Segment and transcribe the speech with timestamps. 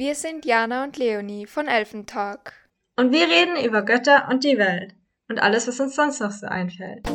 [0.00, 2.54] Wir sind Jana und Leonie von Elfentalk.
[2.96, 4.94] Und wir reden über Götter und die Welt
[5.28, 7.06] und alles, was uns sonst noch so einfällt.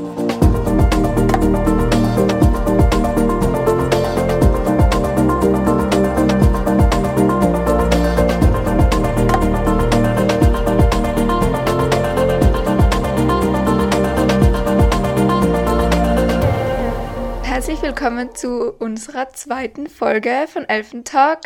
[17.42, 21.40] Herzlich willkommen zu unserer zweiten Folge von Elfentalk.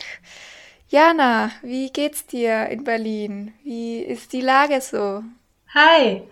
[0.92, 3.54] Jana, wie geht's dir in Berlin?
[3.64, 5.24] Wie ist die Lage so?
[5.76, 6.24] Hi!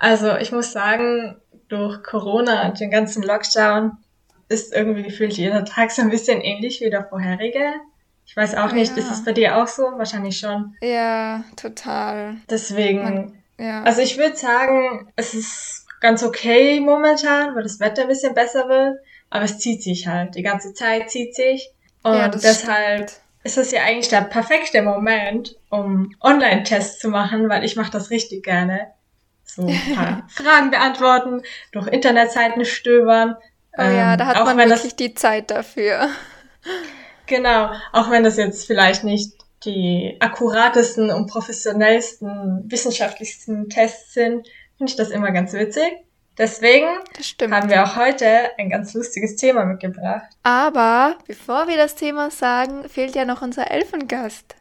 [0.00, 1.36] Also ich muss sagen,
[1.68, 3.98] durch Corona und den ganzen Lockdown
[4.48, 7.74] ist irgendwie gefühlt jeder Tag so ein bisschen ähnlich wie der vorherige.
[8.24, 9.02] Ich weiß auch nicht, Ja.
[9.02, 9.82] ist es bei dir auch so?
[9.82, 10.74] Wahrscheinlich schon.
[10.80, 12.36] Ja, total.
[12.48, 13.82] Deswegen, Man- Ja.
[13.82, 18.68] also ich würde sagen, es ist ganz okay momentan, weil das Wetter ein bisschen besser
[18.68, 20.34] wird, aber es zieht sich halt.
[20.36, 21.70] Die ganze Zeit zieht sich.
[22.02, 23.20] Und Ja, das deshalb stimmt.
[23.46, 28.10] Ist es ja eigentlich der perfekte Moment, um Online-Tests zu machen, weil ich mache das
[28.10, 28.88] richtig gerne.
[29.44, 33.36] So ein paar Fragen beantworten, durch Internetseiten stöbern.
[33.78, 36.08] Oh ja, Ähm, da hat man wirklich das, die Zeit dafür.
[37.26, 39.32] genau, auch wenn das jetzt vielleicht nicht
[39.64, 45.98] die akkuratesten und professionellsten, wissenschaftlichsten Tests sind, finde ich das immer ganz witzig.
[46.38, 46.86] Deswegen
[47.50, 50.26] haben wir auch heute ein ganz lustiges Thema mitgebracht.
[50.42, 54.54] Aber bevor wir das Thema sagen, fehlt ja noch unser Elfengast.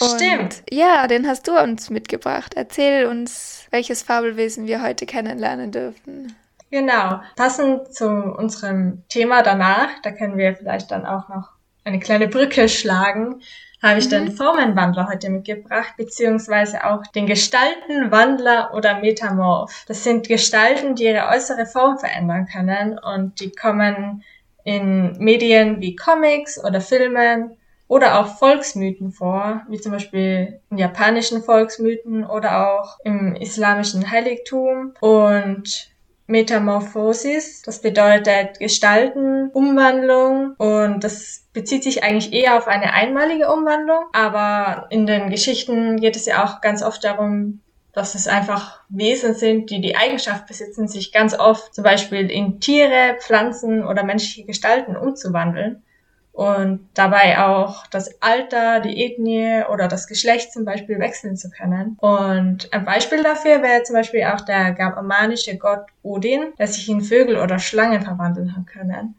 [0.00, 0.62] Und Stimmt.
[0.70, 2.54] ja, den hast du uns mitgebracht.
[2.56, 6.34] Erzähl uns, welches Fabelwesen wir heute kennenlernen dürfen.
[6.70, 7.20] Genau.
[7.36, 11.50] Passend zu unserem Thema danach, da können wir vielleicht dann auch noch
[11.84, 13.42] eine kleine Brücke schlagen,
[13.84, 19.84] habe ich den Formenwandler heute mitgebracht, beziehungsweise auch den Gestaltenwandler oder Metamorph.
[19.86, 24.24] Das sind Gestalten, die ihre äußere Form verändern können und die kommen
[24.64, 31.42] in Medien wie Comics oder Filmen oder auch Volksmythen vor, wie zum Beispiel in japanischen
[31.42, 34.94] Volksmythen oder auch im islamischen Heiligtum.
[35.00, 35.93] Und
[36.26, 44.04] Metamorphosis, das bedeutet Gestalten, Umwandlung und das bezieht sich eigentlich eher auf eine einmalige Umwandlung,
[44.12, 47.60] aber in den Geschichten geht es ja auch ganz oft darum,
[47.92, 52.58] dass es einfach Wesen sind, die die Eigenschaft besitzen, sich ganz oft zum Beispiel in
[52.58, 55.84] Tiere, Pflanzen oder menschliche Gestalten umzuwandeln
[56.34, 61.96] und dabei auch das Alter, die Ethnie oder das Geschlecht zum Beispiel wechseln zu können.
[62.00, 67.02] Und ein Beispiel dafür wäre zum Beispiel auch der germanische Gott Odin, der sich in
[67.02, 69.14] Vögel oder Schlangen verwandeln hat können.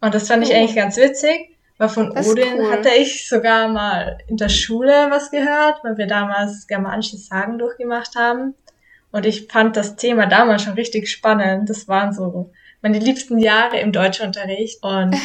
[0.00, 2.72] Und das fand ich eigentlich ganz witzig, weil von Das Odin cool.
[2.72, 8.16] hatte ich sogar mal in der Schule was gehört, weil wir damals germanische Sagen durchgemacht
[8.16, 8.54] haben.
[9.12, 11.70] Und ich fand das Thema damals schon richtig spannend.
[11.70, 12.50] Das waren so
[12.82, 14.82] meine liebsten Jahre im Deutschunterricht.
[14.82, 15.16] Und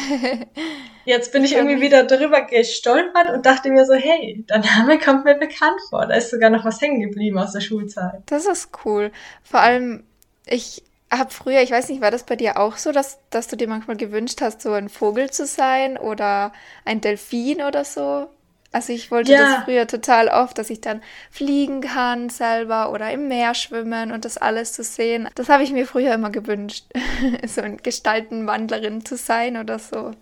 [1.04, 5.24] jetzt bin ich irgendwie wieder drüber gestolpert und dachte mir so, hey, der Name kommt
[5.24, 6.06] mir bekannt vor.
[6.06, 8.22] Da ist sogar noch was hängen geblieben aus der Schulzeit.
[8.26, 9.12] Das ist cool.
[9.42, 10.04] Vor allem,
[10.46, 13.56] ich habe früher, ich weiß nicht, war das bei dir auch so, dass, dass du
[13.56, 16.52] dir manchmal gewünscht hast, so ein Vogel zu sein oder
[16.84, 18.28] ein Delfin oder so?
[18.72, 19.38] Also ich wollte Ja.
[19.56, 24.24] das früher total oft, dass ich dann fliegen kann selber oder im Meer schwimmen und
[24.24, 25.28] das alles zu sehen.
[25.34, 26.86] Das habe ich mir früher immer gewünscht,
[27.46, 30.12] so eine Gestaltenwandlerin zu sein oder so.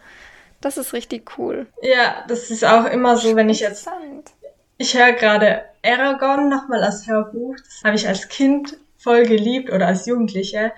[0.60, 1.66] Das ist richtig cool.
[1.81, 3.89] Ja, das ist auch immer so, wenn ich jetzt.
[4.77, 7.55] Ich höre gerade Aragon nochmal als Hörbuch.
[7.56, 10.72] Das habe ich als Kind voll geliebt oder als Jugendliche.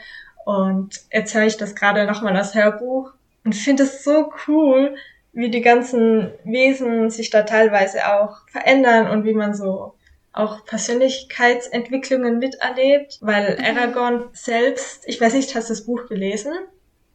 [0.44, 3.12] Und jetzt höre ich das gerade nochmal als Hörbuch
[3.44, 4.94] und finde es so cool,
[5.32, 9.94] wie die ganzen Wesen sich da teilweise auch verändern und wie man so
[10.32, 13.19] auch Persönlichkeitsentwicklungen miterlebt.
[13.20, 16.53] Weil Aragon selbst, ich weiß nicht, hast du das Buch gelesen?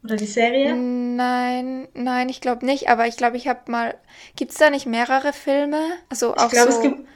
[0.04, 0.84] Oder die Serie?
[1.16, 3.94] Nein, nein, ich glaube nicht, aber ich glaube, ich habe mal.
[4.36, 5.80] Gibt es da nicht mehrere Filme?
[6.10, 6.70] Also Ich auch glaube, so.
[6.70, 7.06] es gibt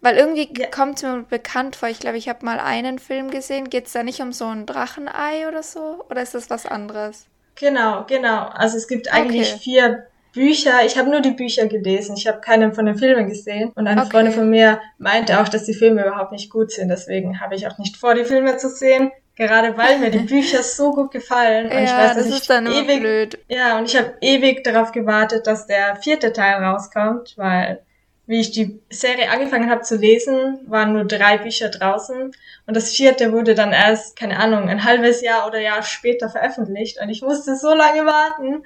[0.00, 0.68] Weil irgendwie Ja.
[0.70, 1.88] kommt es mir bekannt vor.
[1.90, 3.70] Ich glaube, ich habe mal einen Film gesehen.
[3.70, 6.04] Geht es da nicht um so ein Drachenei oder so?
[6.10, 7.26] Oder ist das was anderes?
[7.54, 8.46] Genau, genau.
[8.48, 9.60] Also es gibt eigentlich Okay.
[9.60, 10.84] vier Bücher.
[10.84, 12.16] Ich habe nur die Bücher gelesen.
[12.16, 13.72] Ich habe keinen von den Filmen gesehen.
[13.74, 14.10] Und eine Okay.
[14.10, 16.88] Freundin von mir meinte auch, dass die Filme überhaupt nicht gut sind.
[16.88, 19.10] Deswegen habe ich auch nicht vor, die Filme zu sehen.
[19.36, 21.66] Gerade weil mir die Bücher so gut gefallen.
[21.66, 23.38] Und ich Ja, weiß, dass das ich ist dann ewig, blöd.
[23.48, 27.80] ja, und ich habe ewig darauf gewartet, dass der vierte Teil rauskommt, weil
[28.26, 32.30] wie ich die Serie angefangen habe zu lesen, waren nur drei Bücher draußen
[32.66, 37.00] und das vierte wurde dann erst, keine Ahnung, ein halbes Jahr oder Jahr später veröffentlicht
[37.02, 38.62] und ich musste so lange warten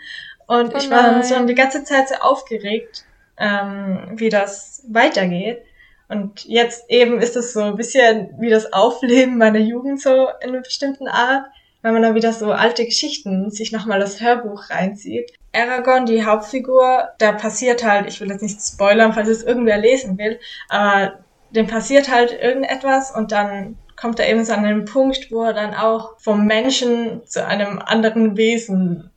[0.46, 3.04] und Oh ich war schon die ganze Zeit so aufgeregt,
[3.38, 5.62] ähm, wie das weitergeht.
[6.08, 10.50] Und jetzt eben ist es so ein bisschen wie das Aufleben meiner Jugend so in
[10.50, 11.46] einer bestimmten Art,
[11.82, 15.32] wenn man dann wieder so alte Geschichten sich nochmal das Hörbuch reinzieht.
[15.54, 20.18] Aragorn, die Hauptfigur, da passiert halt, ich will jetzt nicht spoilern, falls es irgendwer lesen
[20.18, 20.38] will,
[20.68, 21.18] aber
[21.50, 25.52] dem passiert halt irgendetwas und dann kommt er eben so an einen Punkt, wo er
[25.52, 29.10] dann auch vom Menschen zu einem anderen Wesen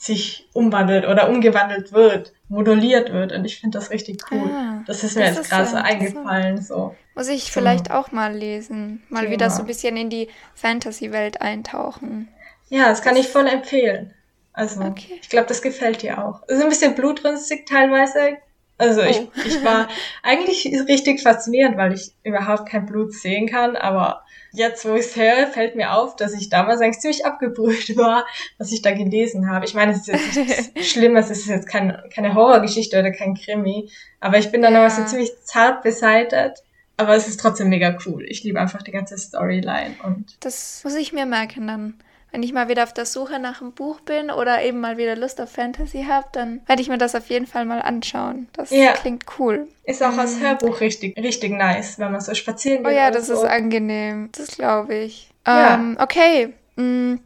[0.00, 3.32] sich umwandelt oder umgewandelt wird, moduliert wird.
[3.32, 4.48] Und ich finde das richtig cool.
[4.50, 6.62] Ah, das ist mir das jetzt gerade so eingefallen.
[6.62, 6.96] So.
[7.14, 9.02] Muss ich vielleicht auch mal lesen.
[9.10, 9.32] Mal Thema.
[9.32, 12.28] wieder so ein bisschen in die Fantasy-Welt eintauchen.
[12.70, 14.14] Ja, das kann ich voll empfehlen.
[14.54, 15.18] Also, okay.
[15.20, 16.44] ich glaube, das gefällt dir auch.
[16.48, 18.38] Es ist ein bisschen blutrünstig teilweise.
[18.78, 19.04] Also, oh.
[19.04, 19.86] ich, ich war
[20.22, 25.16] eigentlich richtig faszinierend, weil ich überhaupt kein Blut sehen kann, aber jetzt, wo ich es
[25.16, 28.26] höre, fällt mir auf, dass ich damals eigentlich ziemlich abgebrüht war,
[28.58, 29.64] was ich da gelesen habe.
[29.64, 33.34] Ich meine, es ist jetzt nichts Schlimmes, es ist jetzt kein, keine Horrorgeschichte oder kein
[33.34, 34.84] Krimi, aber ich bin dann ja.
[34.84, 36.62] noch so ziemlich zart beseitet.
[36.96, 38.26] Aber es ist trotzdem mega cool.
[38.28, 40.36] Ich liebe einfach die ganze Storyline und.
[40.40, 41.94] Das muss ich mir merken dann
[42.32, 45.16] wenn ich mal wieder auf der Suche nach einem Buch bin oder eben mal wieder
[45.16, 48.48] Lust auf Fantasy habe, dann werde ich mir das auf jeden Fall mal anschauen.
[48.52, 48.92] Das ja.
[48.92, 49.68] klingt cool.
[49.84, 50.42] Ist auch als mhm.
[50.42, 52.92] Hörbuch richtig, richtig nice, wenn man so spazieren geht.
[52.92, 53.34] Oh ja, das so.
[53.34, 54.30] ist angenehm.
[54.32, 55.30] Das glaube ich.
[55.46, 55.74] Ja.
[55.74, 56.54] Ähm, okay.
[56.76, 57.20] Mhm.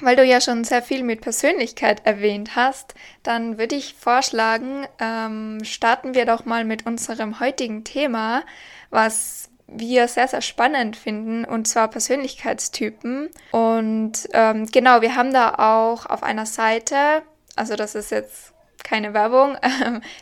[0.00, 5.60] Weil du ja schon sehr viel mit Persönlichkeit erwähnt hast, dann würde ich vorschlagen, ähm,
[5.62, 8.42] starten wir doch mal mit unserem heutigen Thema,
[8.90, 13.30] was wir sehr, sehr spannend finden, und zwar Persönlichkeitstypen.
[13.50, 17.22] Und ähm, genau, wir haben da auch auf einer Seite,
[17.56, 19.56] also das ist jetzt keine Werbung,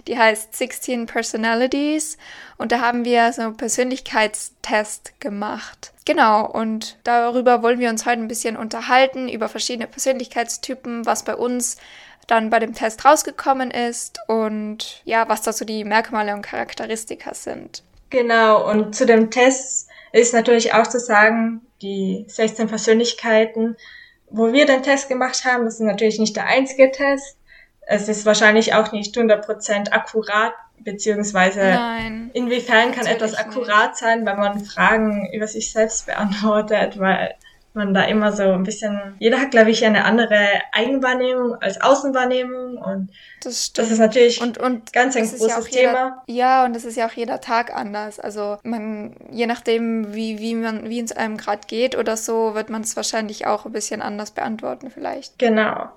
[0.06, 2.16] die heißt 16 Personalities
[2.56, 5.92] und da haben wir so einen Persönlichkeitstest gemacht.
[6.06, 11.34] Genau, und darüber wollen wir uns heute ein bisschen unterhalten, über verschiedene Persönlichkeitstypen, was bei
[11.34, 11.76] uns
[12.28, 17.34] dann bei dem Test rausgekommen ist und ja, was da so die Merkmale und Charakteristika
[17.34, 17.82] sind.
[18.12, 23.76] Genau, und zu dem Test ist natürlich auch zu sagen, die 16 Persönlichkeiten,
[24.28, 27.38] wo wir den Test gemacht haben, das ist natürlich nicht der einzige Test.
[27.86, 33.98] Es ist wahrscheinlich auch nicht 100% akkurat, beziehungsweise Nein, inwiefern kann etwas akkurat nicht.
[33.98, 37.34] sein, wenn man Fragen über sich selbst beantwortet, weil
[37.74, 42.76] man da immer so ein bisschen, jeder hat, glaube ich, eine andere Eigenwahrnehmung als Außenwahrnehmung
[42.76, 43.10] und
[43.42, 46.22] das, das ist natürlich und, und ganz ein großes ja Thema.
[46.26, 48.20] Jeder, ja, und das ist ja auch jeder Tag anders.
[48.20, 52.68] Also man, je nachdem, wie, wie man, wie es einem gerade geht oder so, wird
[52.68, 55.38] man es wahrscheinlich auch ein bisschen anders beantworten vielleicht.
[55.38, 55.88] Genau.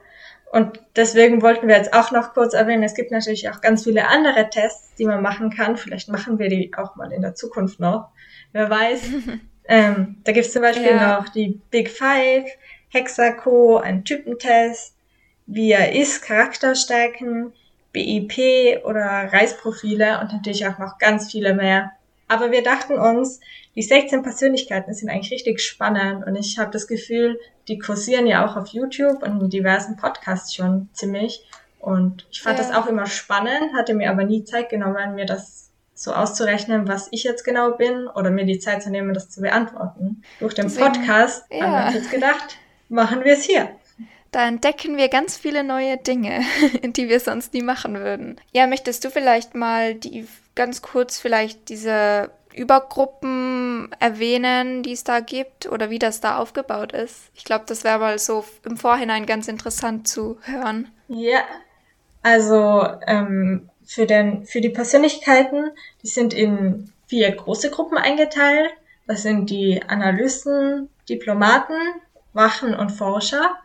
[0.51, 4.07] Und deswegen wollten wir jetzt auch noch kurz erwähnen, es gibt natürlich auch ganz viele
[4.07, 5.75] andere Tests, die man machen kann.
[5.75, 8.09] Vielleicht machen wir die auch mal in der Zukunft noch.
[8.53, 9.01] Wer weiß.
[9.67, 11.17] Ähm, da gibt es zum Beispiel ja.
[11.17, 12.45] noch die Big Five,
[12.89, 14.95] Hexaco, ein Typentest,
[15.47, 17.53] wie er ist, Charakterstärken,
[17.91, 21.91] BIP oder Reisprofile und natürlich auch noch ganz viele mehr.
[22.27, 23.39] Aber wir dachten uns,
[23.75, 28.45] die 16 Persönlichkeiten sind eigentlich richtig spannend und ich habe das Gefühl, die kursieren ja
[28.45, 31.45] auch auf YouTube und in diversen Podcasts schon ziemlich.
[31.79, 32.65] Und ich fand ja.
[32.65, 37.07] das auch immer spannend, hatte mir aber nie Zeit genommen, mir das so auszurechnen, was
[37.11, 40.21] ich jetzt genau bin oder mir die Zeit zu nehmen, das zu beantworten.
[40.39, 41.61] Durch den Deswegen, Podcast ja.
[41.61, 42.57] haben wir uns jetzt gedacht,
[42.89, 43.69] machen wir es hier.
[44.31, 46.41] Da entdecken wir ganz viele neue Dinge,
[46.83, 48.39] die wir sonst nie machen würden.
[48.51, 55.21] Ja, möchtest du vielleicht mal die ganz kurz vielleicht diese Übergruppen erwähnen, die es da
[55.21, 57.29] gibt oder wie das da aufgebaut ist?
[57.33, 60.89] Ich glaube, das wäre mal so im Vorhinein ganz interessant zu hören.
[61.07, 61.43] Ja,
[62.23, 65.71] also ähm, für, den, für die Persönlichkeiten,
[66.03, 68.71] die sind in vier große Gruppen eingeteilt.
[69.07, 71.77] Das sind die Analysten, Diplomaten,
[72.33, 73.55] Wachen und Forscher.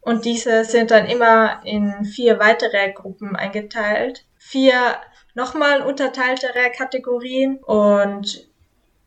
[0.00, 4.24] Und diese sind dann immer in vier weitere Gruppen eingeteilt.
[4.38, 4.96] Vier
[5.34, 7.58] nochmal unterteiltere Kategorien.
[7.58, 8.48] Und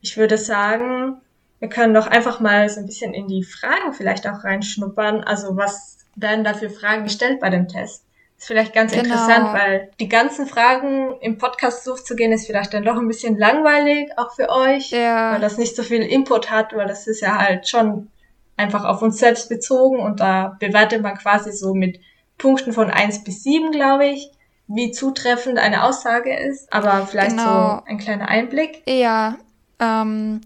[0.02, 1.22] ich würde sagen,
[1.60, 5.24] wir können doch einfach mal so ein bisschen in die Fragen vielleicht auch reinschnuppern.
[5.24, 8.06] Also was werden da für Fragen gestellt bei dem Test?
[8.42, 9.04] Ist vielleicht ganz genau.
[9.04, 14.10] interessant, weil die ganzen Fragen im Podcast durchzugehen, ist vielleicht dann doch ein bisschen langweilig,
[14.18, 15.34] auch für euch, ja.
[15.34, 18.10] weil das nicht so viel Input hat, weil das ist ja halt schon
[18.58, 22.00] einfach auf uns selbst bezogen und da bewertet man quasi so mit
[22.40, 24.32] Punkten von eins bis sieben, glaube ich,
[24.66, 26.74] wie zutreffend eine Aussage ist.
[26.74, 27.44] Aber vielleicht genau.
[27.44, 28.82] so ein kleiner Einblick.
[28.88, 29.38] Ja,
[29.80, 30.42] ähm,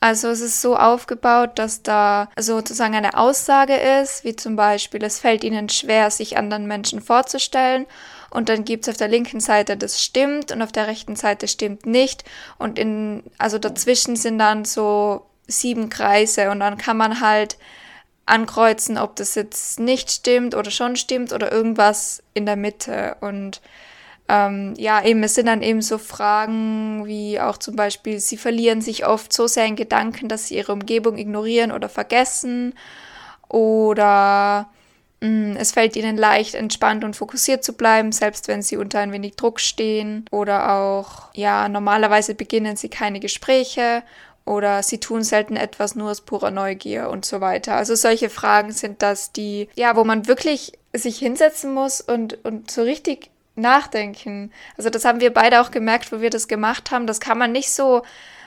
[0.00, 5.20] also es ist so aufgebaut, dass da sozusagen eine Aussage ist, wie zum Beispiel, es
[5.20, 7.86] fällt ihnen schwer, sich anderen Menschen vorzustellen.
[8.30, 11.48] Und dann gibt es auf der linken Seite, das stimmt, und auf der rechten Seite
[11.48, 12.24] stimmt nicht.
[12.58, 17.56] Und in, also dazwischen sind dann so sieben Kreise und dann kann man halt
[18.26, 23.16] ankreuzen, ob das jetzt nicht stimmt oder schon stimmt oder irgendwas in der Mitte.
[23.20, 23.60] Und
[24.28, 28.80] ähm, ja, eben, es sind dann eben so Fragen wie auch zum Beispiel, sie verlieren
[28.80, 32.74] sich oft so sehr in Gedanken, dass sie ihre Umgebung ignorieren oder vergessen.
[33.48, 34.68] oder
[35.20, 39.00] mh, mm, es fällt ihnen leicht, entspannt und fokussiert zu bleiben, selbst wenn sie unter
[39.00, 44.02] ein wenig Druck stehen oder auch, ja, normalerweise beginnen sie keine Gespräche
[44.44, 47.74] oder sie tun selten etwas nur aus purer Neugier und so weiter.
[47.76, 52.70] Also solche Fragen sind das, die, ja, wo man wirklich sich hinsetzen muss und, und
[52.70, 54.52] so richtig nachdenken.
[54.76, 57.06] Also das haben wir beide auch gemerkt, wo wir das gemacht haben.
[57.06, 58.02] Das kann man nicht so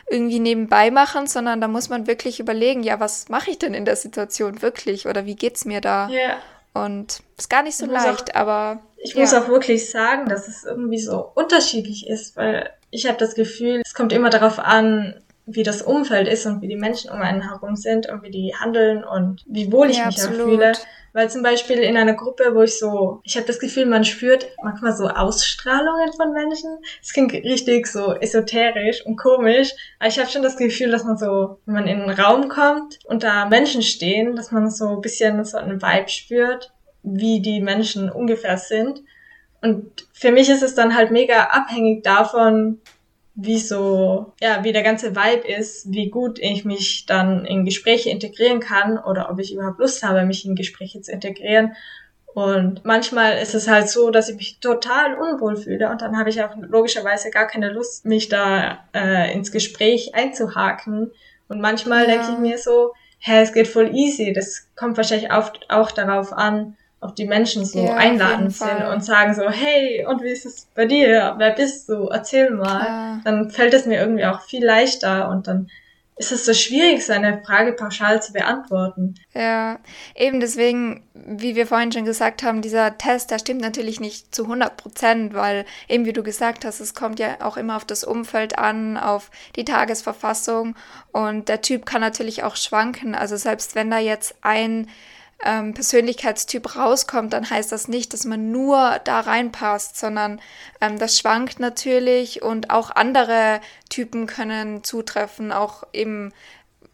[0.09, 3.85] irgendwie nebenbei machen, sondern da muss man wirklich überlegen, ja, was mache ich denn in
[3.85, 6.09] der Situation wirklich oder wie geht's mir da?
[6.09, 6.37] Ja.
[6.73, 8.79] Und ist gar nicht so leicht, auch, aber.
[8.97, 9.21] Ich ja.
[9.21, 13.81] muss auch wirklich sagen, dass es irgendwie so unterschiedlich ist, weil ich habe das Gefühl,
[13.83, 15.15] es kommt immer darauf an,
[15.51, 18.53] wie das Umfeld ist und wie die Menschen um einen herum sind und wie die
[18.59, 20.49] handeln und wie wohl ich ja, mich absolut.
[20.49, 20.71] fühle.
[21.11, 24.47] Weil zum Beispiel in einer Gruppe, wo ich so, ich habe das Gefühl, man spürt
[24.63, 26.77] manchmal so Ausstrahlungen von Menschen.
[27.01, 31.17] Es klingt richtig so esoterisch und komisch, aber ich habe schon das Gefühl, dass man
[31.17, 35.01] so, wenn man in einen Raum kommt und da Menschen stehen, dass man so ein
[35.01, 39.01] bisschen so einen Vibe spürt, wie die Menschen ungefähr sind.
[39.61, 42.79] Und für mich ist es dann halt mega abhängig davon,
[43.41, 48.09] wie so, ja, wie der ganze Vibe ist, wie gut ich mich dann in Gespräche
[48.09, 51.73] integrieren kann oder ob ich überhaupt Lust habe, mich in Gespräche zu integrieren.
[52.33, 56.29] Und manchmal ist es halt so, dass ich mich total unwohl fühle und dann habe
[56.29, 61.11] ich auch logischerweise gar keine Lust, mich da äh, ins Gespräch einzuhaken.
[61.47, 62.15] Und manchmal ja.
[62.15, 64.33] denke ich mir so, hä, es geht voll easy.
[64.33, 69.03] Das kommt wahrscheinlich auch, auch darauf an, ob die Menschen so ja, einladend sind und
[69.03, 71.35] sagen so, hey, und wie ist es bei dir?
[71.37, 72.07] Wer bist du?
[72.07, 72.85] Erzähl mal.
[72.85, 73.21] Ja.
[73.23, 75.69] Dann fällt es mir irgendwie auch viel leichter und dann
[76.19, 79.15] ist es so schwierig, so eine Frage pauschal zu beantworten.
[79.33, 79.79] Ja,
[80.15, 84.43] eben deswegen, wie wir vorhin schon gesagt haben, dieser Test, der stimmt natürlich nicht zu
[84.43, 88.03] 100 Prozent, weil eben wie du gesagt hast, es kommt ja auch immer auf das
[88.03, 90.75] Umfeld an, auf die Tagesverfassung
[91.13, 93.15] und der Typ kann natürlich auch schwanken.
[93.15, 94.89] Also selbst wenn da jetzt ein
[95.43, 100.41] ähm, Persönlichkeitstyp rauskommt, dann heißt das nicht, dass man nur da reinpasst, sondern
[100.81, 106.33] ähm, das schwankt natürlich und auch andere Typen können zutreffen, auch eben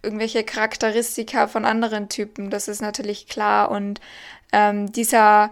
[0.03, 3.99] irgendwelche Charakteristika von anderen Typen, das ist natürlich klar und
[4.51, 5.51] ähm, dieser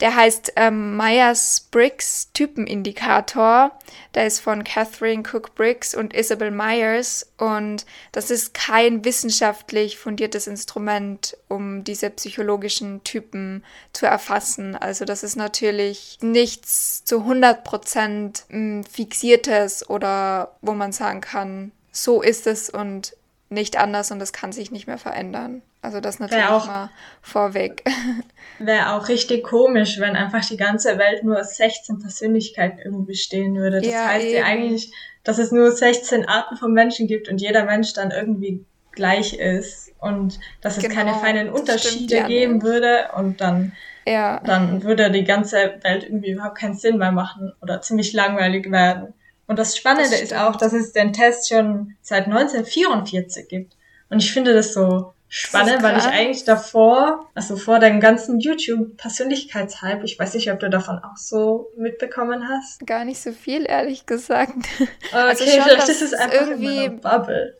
[0.00, 3.72] der heißt ähm, Myers-Briggs Typenindikator.
[4.14, 7.32] Der ist von Catherine Cook Briggs und Isabel Myers.
[7.36, 14.76] Und das ist kein wissenschaftlich fundiertes Instrument, um diese psychologischen Typen zu erfassen.
[14.76, 21.72] Also das ist natürlich nichts zu 100 Prozent hm, fixiertes oder wo man sagen kann,
[21.90, 23.16] so ist es und
[23.50, 25.62] nicht anders und das kann sich nicht mehr verändern.
[25.80, 26.90] Also das natürlich auch, mal
[27.22, 27.84] vorweg.
[28.58, 33.54] Wäre auch richtig komisch, wenn einfach die ganze Welt nur aus 16 Persönlichkeiten irgendwie bestehen
[33.54, 33.80] würde.
[33.80, 34.36] Das ja, heißt eben.
[34.36, 34.92] ja eigentlich,
[35.24, 39.92] dass es nur 16 Arten von Menschen gibt und jeder Mensch dann irgendwie gleich ist
[40.00, 42.64] und dass es genau, keine feinen Unterschiede ja geben nicht.
[42.64, 43.72] würde und dann,
[44.06, 44.40] ja.
[44.40, 49.14] dann würde die ganze Welt irgendwie überhaupt keinen Sinn mehr machen oder ziemlich langweilig werden.
[49.48, 53.74] Und das Spannende das ist auch, dass es den Test schon seit 1944 gibt.
[54.10, 60.04] Und ich finde das so spannend, weil ich eigentlich davor, also vor deinem ganzen YouTube-Persönlichkeitshype,
[60.04, 62.86] ich weiß nicht, ob du davon auch so mitbekommen hast.
[62.86, 64.56] Gar nicht so viel, ehrlich gesagt.
[64.78, 67.56] Okay, also schon, vielleicht ist es einfach irgendwie in Bubble.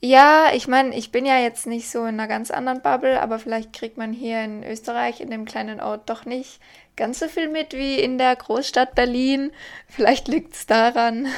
[0.00, 3.38] ja, ich meine, ich bin ja jetzt nicht so in einer ganz anderen Bubble, aber
[3.38, 6.60] vielleicht kriegt man hier in Österreich, in dem kleinen Ort, doch nicht
[6.96, 9.52] ganz so viel mit wie in der Großstadt Berlin.
[9.88, 11.28] Vielleicht liegt es daran.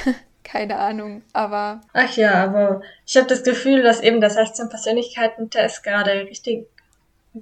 [0.46, 1.80] Keine Ahnung, aber.
[1.92, 6.68] Ach ja, aber ich habe das Gefühl, dass eben der 16 Persönlichkeiten-Test gerade richtig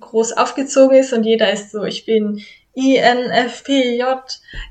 [0.01, 2.43] groß aufgezogen ist und jeder ist so, ich bin
[2.73, 4.03] INFPJ,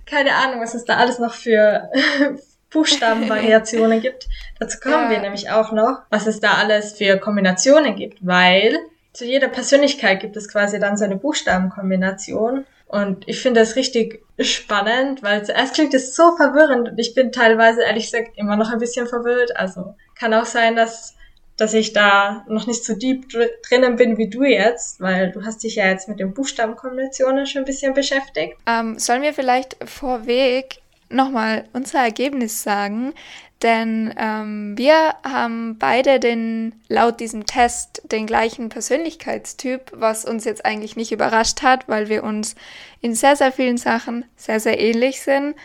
[0.08, 1.92] keine Ahnung, was es da alles noch für
[2.72, 4.28] Buchstabenvariationen gibt.
[4.60, 5.10] Dazu kommen ja.
[5.12, 8.80] wir nämlich auch noch, was es da alles für Kombinationen gibt, weil
[9.14, 14.24] zu jeder Persönlichkeit gibt es quasi dann so eine Buchstabenkombination und ich finde das richtig
[14.40, 18.72] spannend, weil zuerst klingt es so verwirrend und ich bin teilweise ehrlich gesagt immer noch
[18.72, 19.58] ein bisschen verwirrt.
[19.58, 21.16] Also kann auch sein, dass,
[21.58, 25.44] dass ich da noch nicht so deep dr drinnen bin wie du jetzt, weil du
[25.44, 28.58] hast dich ja jetzt mit den Buchstabenkombinationen schon ein bisschen beschäftigt.
[28.68, 30.78] Ähm, sollen wir vielleicht vorweg
[31.10, 33.16] nochmal unser Ergebnis sagen?
[33.64, 40.66] Denn ähm, wir haben beide den, laut diesem Test den gleichen Persönlichkeitstyp, was uns jetzt
[40.66, 42.56] eigentlich nicht überrascht hat, weil wir uns
[43.00, 45.56] in sehr, sehr vielen Sachen sehr, sehr ähnlich sind.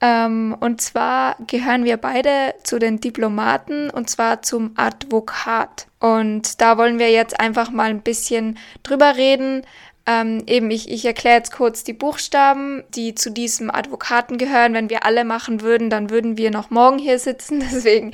[0.00, 5.86] Ähm, und zwar gehören wir beide zu den Diplomaten und zwar zum Advokat.
[6.00, 9.62] Und da wollen wir jetzt einfach mal ein bisschen drüber reden,
[10.06, 14.74] ähm, eben, ich, ich erkläre jetzt kurz die Buchstaben, die zu diesem Advokaten gehören.
[14.74, 17.60] Wenn wir alle machen würden, dann würden wir noch morgen hier sitzen.
[17.72, 18.12] Deswegen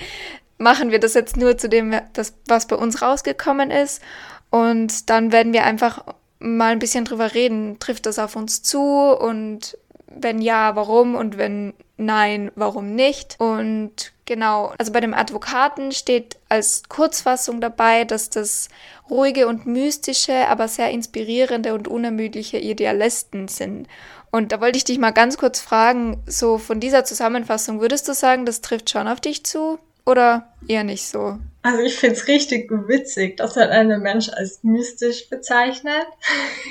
[0.58, 4.02] machen wir das jetzt nur zu dem, das, was bei uns rausgekommen ist.
[4.50, 6.04] Und dann werden wir einfach
[6.38, 7.78] mal ein bisschen drüber reden.
[7.78, 8.82] Trifft das auf uns zu?
[8.82, 11.14] Und wenn ja, warum?
[11.14, 13.36] Und wenn nein, warum nicht?
[13.38, 18.68] Und genau, also bei dem Advokaten steht als Kurzfassung dabei, dass das
[19.10, 23.88] ruhige und mystische, aber sehr inspirierende und unermüdliche Idealisten sind.
[24.30, 28.14] Und da wollte ich dich mal ganz kurz fragen, so von dieser Zusammenfassung, würdest du
[28.14, 31.38] sagen, das trifft schon auf dich zu oder eher nicht so?
[31.62, 36.06] Also ich finde es richtig witzig, dass man einen Mensch als mystisch bezeichnet.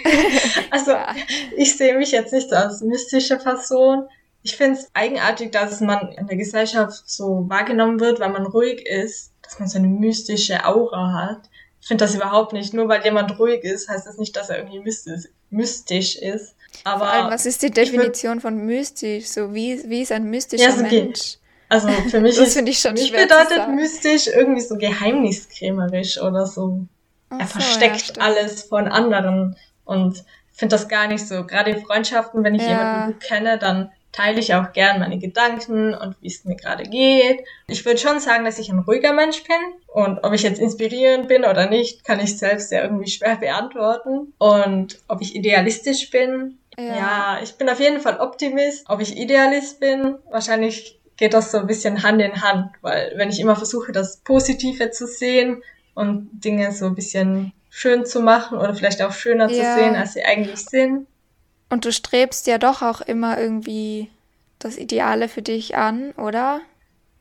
[0.69, 1.15] also ja.
[1.55, 4.07] ich sehe mich jetzt nicht so als mystische Person.
[4.43, 8.85] Ich finde es eigenartig, dass man in der Gesellschaft so wahrgenommen wird, weil man ruhig
[8.85, 11.49] ist, dass man so eine mystische Aura hat.
[11.81, 12.73] Ich finde das überhaupt nicht.
[12.73, 14.79] Nur weil jemand ruhig ist, heißt das nicht, dass er irgendwie
[15.49, 16.55] mystisch, ist.
[16.83, 19.27] Aber Vor allem, was ist die Definition von mystisch?
[19.27, 21.37] So wie, wie ist ein mystischer ja, so Mensch?
[21.69, 26.85] Also für mich das ist, ich schon mich bedeutet mystisch irgendwie so geheimniskrämerisch oder so.
[27.29, 31.45] Ach er so, versteckt ja, alles von anderen und finde das gar nicht so.
[31.45, 32.69] Gerade in Freundschaften, wenn ich ja.
[32.69, 36.83] jemanden gut kenne, dann teile ich auch gern meine Gedanken und wie es mir gerade
[36.83, 37.43] geht.
[37.67, 41.27] Ich würde schon sagen, dass ich ein ruhiger Mensch bin und ob ich jetzt inspirierend
[41.27, 44.33] bin oder nicht, kann ich selbst ja irgendwie schwer beantworten.
[44.37, 46.83] Und ob ich idealistisch bin, ja.
[46.83, 48.85] ja, ich bin auf jeden Fall Optimist.
[48.89, 53.29] Ob ich Idealist bin, wahrscheinlich geht das so ein bisschen Hand in Hand, weil wenn
[53.29, 55.63] ich immer versuche, das Positive zu sehen
[55.95, 59.75] und Dinge so ein bisschen schön zu machen oder vielleicht auch schöner ja.
[59.75, 61.07] zu sehen, als sie eigentlich sind.
[61.69, 64.09] Und du strebst ja doch auch immer irgendwie
[64.59, 66.61] das Ideale für dich an, oder?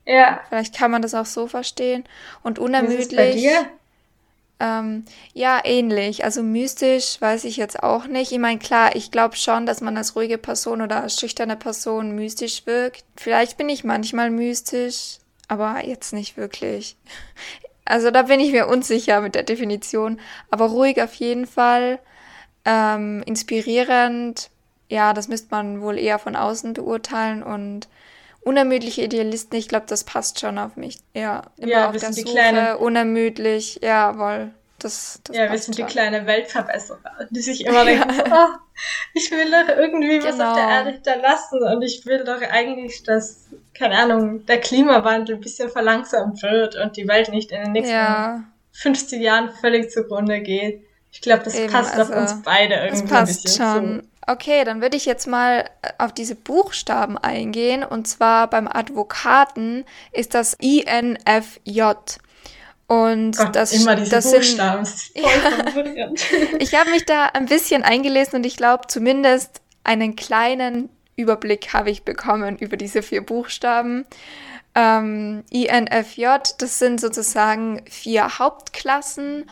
[0.06, 0.40] Ja.
[0.48, 2.04] Vielleicht kann man das auch so verstehen.
[2.42, 3.00] Und unermüdlich.
[3.00, 3.66] Ist es bei dir?
[4.58, 6.24] Ähm, ja, ähnlich.
[6.24, 8.32] Also mystisch weiß ich jetzt auch nicht.
[8.32, 12.14] Ich meine, klar, ich glaube schon, dass man als ruhige Person oder als schüchterne Person
[12.14, 13.04] mystisch wirkt.
[13.16, 16.96] Vielleicht bin ich manchmal mystisch, aber jetzt nicht wirklich.
[17.84, 20.18] Also da bin ich mir unsicher mit der Definition.
[20.50, 22.00] Aber ruhig auf jeden Fall.
[22.66, 24.50] Ähm, inspirierend,
[24.88, 27.88] ja, das müsste man wohl eher von außen beurteilen und
[28.46, 30.98] unermüdliche Idealisten, ich glaube, das passt schon auf mich.
[31.14, 32.78] Ja, immer ja, auf der Suche, kleine...
[32.78, 34.52] unermüdlich, jawohl.
[34.78, 35.86] Das, das ja, wir sind schon.
[35.86, 38.58] die kleine Weltverbesserer, die sich immer denken, oh,
[39.14, 40.28] ich will doch irgendwie genau.
[40.28, 40.76] was auf der genau.
[40.76, 46.42] Erde hinterlassen und ich will doch eigentlich, dass, keine Ahnung, der Klimawandel ein bisschen verlangsamt
[46.42, 48.44] wird und die Welt nicht in den nächsten ja.
[48.72, 50.85] 50 Jahren völlig zugrunde geht.
[51.16, 54.02] Ich glaube, das Eben, passt also, auf uns beide irgendwie das passt schon.
[54.02, 54.08] Zu.
[54.28, 57.82] Okay, dann würde ich jetzt mal äh, auf diese Buchstaben eingehen.
[57.84, 61.82] Und zwar beim Advokaten ist das INFJ.
[62.88, 64.84] Und Gott, das, immer diese das Buchstaben.
[64.84, 66.08] Sind, ja,
[66.58, 71.90] ich habe mich da ein bisschen eingelesen und ich glaube, zumindest einen kleinen Überblick habe
[71.90, 74.04] ich bekommen über diese vier Buchstaben.
[74.74, 76.26] Ähm, INFJ,
[76.58, 79.48] das sind sozusagen vier Hauptklassen.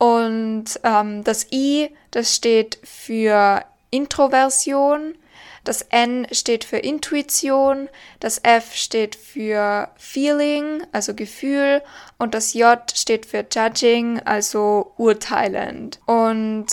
[0.00, 5.14] Und ähm, das I, das steht für Introversion,
[5.62, 11.82] das N steht für Intuition, das F steht für Feeling, also Gefühl,
[12.16, 16.00] und das J steht für Judging, also urteilend.
[16.06, 16.68] Und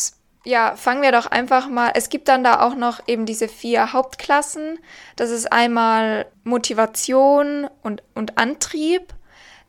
[0.45, 1.91] ja, fangen wir doch einfach mal.
[1.95, 4.79] Es gibt dann da auch noch eben diese vier Hauptklassen.
[5.17, 9.13] Das ist einmal Motivation und, und Antrieb,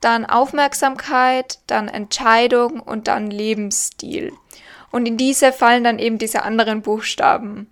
[0.00, 4.32] dann Aufmerksamkeit, dann Entscheidung und dann Lebensstil.
[4.90, 7.70] Und in diese fallen dann eben diese anderen Buchstaben.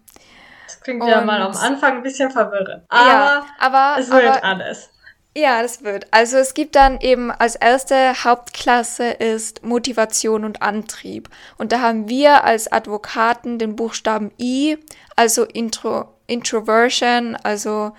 [0.67, 2.85] Das klingt und, ja mal am Anfang ein bisschen verwirrend.
[2.89, 4.91] Aber, ja, aber es wird aber, alles.
[5.37, 6.07] Ja, das wird.
[6.12, 11.29] Also es gibt dann eben als erste Hauptklasse ist Motivation und Antrieb.
[11.59, 14.79] Und da haben wir als Advokaten den Buchstaben I,
[15.15, 17.93] also Intro, Introversion, also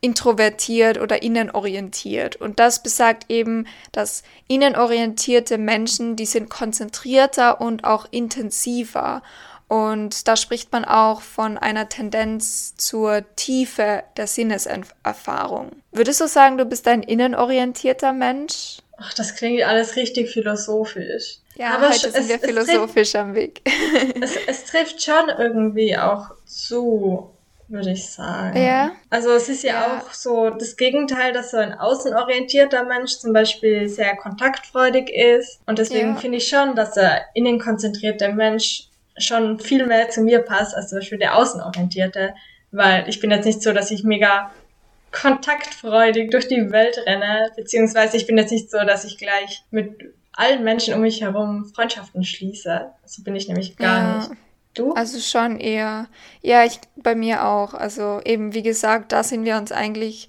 [0.00, 2.36] introvertiert oder innenorientiert.
[2.36, 9.22] Und das besagt eben, dass innenorientierte Menschen, die sind konzentrierter und auch intensiver.
[9.66, 15.72] Und da spricht man auch von einer Tendenz zur Tiefe der Sinneserfahrung.
[15.92, 18.78] Würdest du sagen, du bist ein innenorientierter Mensch?
[18.96, 21.38] Ach, das klingt alles richtig philosophisch.
[21.56, 23.60] Ja, aber heute sind wir philosophisch trifft, am Weg.
[24.20, 27.30] es, es trifft schon irgendwie auch zu
[27.68, 28.60] würde ich sagen.
[28.60, 28.92] Ja.
[29.10, 33.32] Also es ist ja, ja, auch so das Gegenteil, dass so ein außenorientierter Mensch zum
[33.32, 35.60] Beispiel sehr kontaktfreudig ist.
[35.66, 36.16] Und deswegen ja.
[36.16, 40.98] finde ich schon, dass der innenkonzentrierte Mensch schon viel mehr zu mir passt als zum
[40.98, 42.34] Beispiel der außenorientierte.
[42.70, 44.50] Weil ich bin jetzt nicht so, dass ich mega
[45.10, 50.14] kontaktfreudig durch die Welt renne, beziehungsweise ich bin jetzt nicht so, dass ich gleich mit
[50.32, 52.90] allen Menschen um mich herum Freundschaften schließe.
[53.04, 54.18] So bin ich nämlich gar ja.
[54.18, 54.30] nicht.
[54.74, 54.92] Du?
[54.92, 56.06] Also schon eher.
[56.40, 57.74] Ja, ich bei mir auch.
[57.74, 60.28] Also eben, wie gesagt, da sind wir uns eigentlich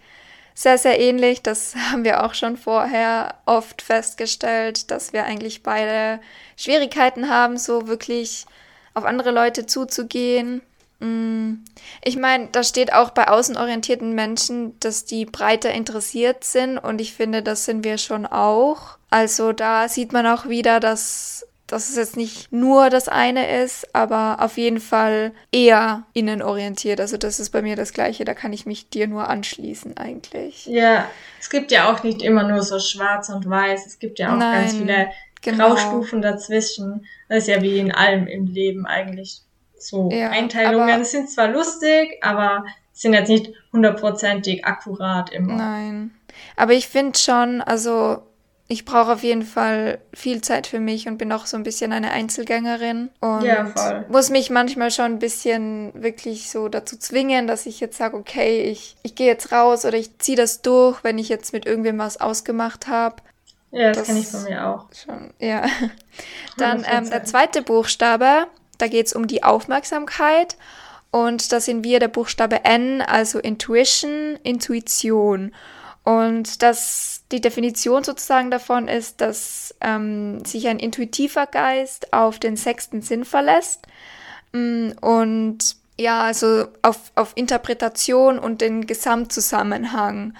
[0.59, 1.41] sehr, sehr ähnlich.
[1.41, 6.19] Das haben wir auch schon vorher oft festgestellt, dass wir eigentlich beide
[6.57, 8.45] Schwierigkeiten haben, so wirklich
[8.93, 10.61] auf andere Leute zuzugehen.
[10.99, 11.63] Mm.
[12.03, 17.13] Ich meine, da steht auch bei außenorientierten Menschen, dass die breiter interessiert sind und ich
[17.13, 18.97] finde, das sind wir schon auch.
[19.09, 23.95] Also da sieht man auch wieder, dass dass es jetzt nicht nur das eine ist,
[23.95, 26.99] aber auf jeden Fall eher innenorientiert.
[26.99, 30.65] Also das ist bei mir das Gleiche, da kann ich mich dir nur anschließen eigentlich.
[30.65, 31.05] Ja,
[31.39, 34.37] es gibt ja auch nicht immer nur so schwarz und weiß, es gibt ja auch
[34.37, 35.09] Nein, ganz viele
[35.41, 35.69] genau.
[35.69, 37.05] Graustufen dazwischen.
[37.27, 39.41] Das ist ja wie in allem im Leben eigentlich
[39.77, 40.09] so.
[40.11, 45.55] Ja, Einteilungen sind zwar lustig, aber sind jetzt nicht hundertprozentig akkurat immer.
[45.55, 46.11] Nein.
[46.55, 48.23] Aber ich finde schon, also
[48.71, 51.91] ich brauche auf jeden Fall viel Zeit für mich und bin auch so ein bisschen
[51.91, 54.05] eine Einzelgängerin und ja, voll.
[54.09, 58.61] muss mich manchmal schon ein bisschen wirklich so dazu zwingen, dass ich jetzt sage, okay,
[58.61, 61.97] ich, ich gehe jetzt raus oder ich ziehe das durch, wenn ich jetzt mit irgendwem
[61.97, 63.15] was ausgemacht habe.
[63.71, 64.85] Ja, das, das kenne ich von mir auch.
[64.93, 65.65] Schon, ja.
[66.57, 68.45] Dann ähm, der zweite Buchstabe,
[68.77, 70.57] da geht es um die Aufmerksamkeit
[71.09, 75.55] und da sind wir der Buchstabe N, also Intuition, Intuition.
[76.03, 82.55] Und das, die Definition sozusagen davon ist, dass ähm, sich ein intuitiver Geist auf den
[82.55, 83.85] sechsten Sinn verlässt
[84.53, 90.33] mm, und ja, also auf, auf Interpretation und den Gesamtzusammenhang.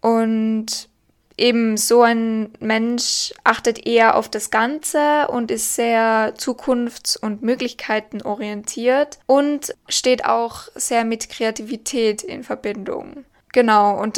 [0.00, 0.88] Und
[1.36, 9.18] eben so ein Mensch achtet eher auf das Ganze und ist sehr zukunfts- und möglichkeitenorientiert
[9.26, 13.24] und steht auch sehr mit Kreativität in Verbindung.
[13.52, 14.16] Genau, und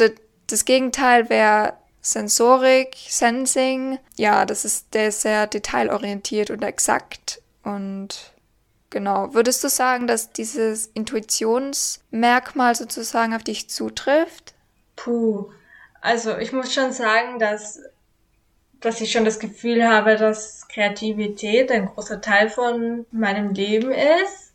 [0.53, 3.97] das Gegenteil wäre Sensorik, Sensing.
[4.17, 7.41] Ja, das ist der sehr detailorientiert und exakt.
[7.63, 8.33] Und
[8.91, 14.53] genau, würdest du sagen, dass dieses Intuitionsmerkmal sozusagen auf dich zutrifft?
[14.95, 15.49] Puh,
[16.01, 17.79] also ich muss schon sagen, dass,
[18.79, 24.53] dass ich schon das Gefühl habe, dass Kreativität ein großer Teil von meinem Leben ist.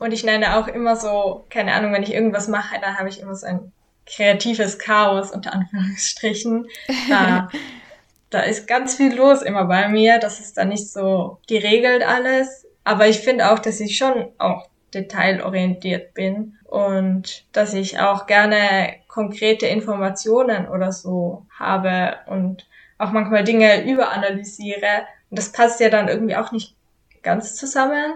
[0.00, 3.20] Und ich nenne auch immer so, keine Ahnung, wenn ich irgendwas mache, dann habe ich
[3.20, 3.70] immer so ein
[4.14, 6.68] kreatives Chaos unter Anführungsstrichen.
[7.08, 7.48] Da,
[8.30, 10.18] da ist ganz viel los immer bei mir.
[10.18, 12.66] Das ist dann nicht so geregelt alles.
[12.84, 18.94] Aber ich finde auch, dass ich schon auch detailorientiert bin und dass ich auch gerne
[19.06, 22.66] konkrete Informationen oder so habe und
[22.98, 25.06] auch manchmal Dinge überanalysiere.
[25.30, 26.74] Und das passt ja dann irgendwie auch nicht
[27.22, 28.14] ganz zusammen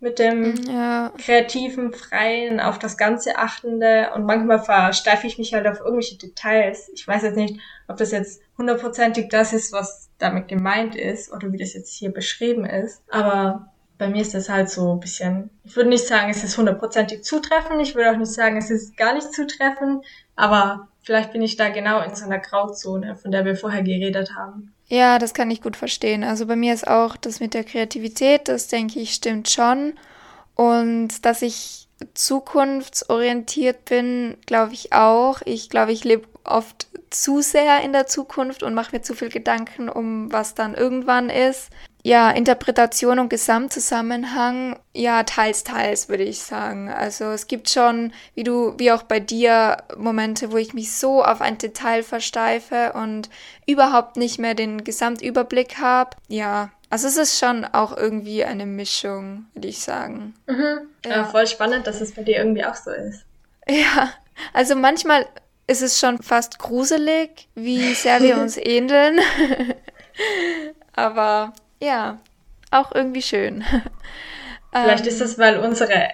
[0.00, 1.12] mit dem mm, ja.
[1.18, 6.90] kreativen, freien, auf das Ganze achtende und manchmal versteife ich mich halt auf irgendwelche Details.
[6.94, 11.52] Ich weiß jetzt nicht, ob das jetzt hundertprozentig das ist, was damit gemeint ist oder
[11.52, 15.50] wie das jetzt hier beschrieben ist, aber bei mir ist das halt so ein bisschen,
[15.64, 18.96] ich würde nicht sagen, es ist hundertprozentig zutreffend, ich würde auch nicht sagen, es ist
[18.96, 20.04] gar nicht zutreffend,
[20.34, 24.34] aber vielleicht bin ich da genau in so einer Grauzone, von der wir vorher geredet
[24.36, 24.74] haben.
[24.88, 26.22] Ja, das kann ich gut verstehen.
[26.22, 29.94] Also bei mir ist auch das mit der Kreativität, das denke ich stimmt schon.
[30.54, 35.40] Und dass ich zukunftsorientiert bin, glaube ich auch.
[35.44, 39.28] Ich glaube, ich lebe oft zu sehr in der Zukunft und mache mir zu viel
[39.28, 41.70] Gedanken um, was dann irgendwann ist
[42.06, 46.88] ja, Interpretation und Gesamtzusammenhang, ja, teils, teils, würde ich sagen.
[46.88, 51.24] Also es gibt schon, wie du, wie auch bei dir, Momente, wo ich mich so
[51.24, 53.28] auf ein Detail versteife und
[53.66, 56.10] überhaupt nicht mehr den Gesamtüberblick habe.
[56.28, 60.34] Ja, also es ist schon auch irgendwie eine Mischung, würde ich sagen.
[60.46, 60.88] Mhm.
[61.04, 61.10] Ja.
[61.10, 63.24] ja, voll spannend, dass es bei dir irgendwie auch so ist.
[63.68, 64.12] Ja,
[64.52, 65.26] also manchmal
[65.66, 69.18] ist es schon fast gruselig, wie sehr wir uns ähneln.
[70.92, 72.18] Aber ja,
[72.70, 73.64] auch irgendwie schön.
[74.72, 76.08] Vielleicht ist das, weil unsere,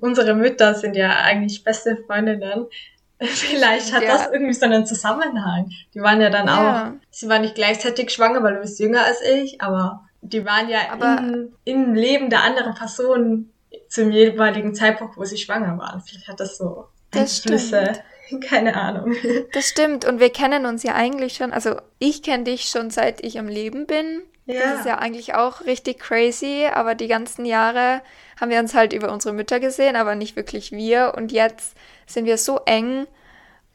[0.00, 2.66] unsere Mütter sind ja eigentlich beste Freundinnen.
[3.20, 4.12] Vielleicht hat ja.
[4.12, 5.70] das irgendwie so einen Zusammenhang.
[5.94, 6.88] Die waren ja dann ja.
[6.88, 10.68] auch, sie waren nicht gleichzeitig schwanger, weil du bist jünger als ich, aber die waren
[10.68, 13.50] ja aber in, im Leben der anderen Person
[13.88, 16.00] zum jeweiligen Zeitpunkt, wo sie schwanger waren.
[16.00, 17.92] Vielleicht hat das so Einflüsse.
[18.48, 19.14] Keine Ahnung.
[19.52, 20.04] Das stimmt.
[20.04, 23.48] Und wir kennen uns ja eigentlich schon, also ich kenne dich schon seit ich am
[23.48, 24.22] Leben bin.
[24.46, 24.60] Ja.
[24.60, 28.02] Das ist ja eigentlich auch richtig crazy, aber die ganzen Jahre
[28.40, 31.14] haben wir uns halt über unsere Mütter gesehen, aber nicht wirklich wir.
[31.16, 31.74] Und jetzt
[32.06, 33.06] sind wir so eng.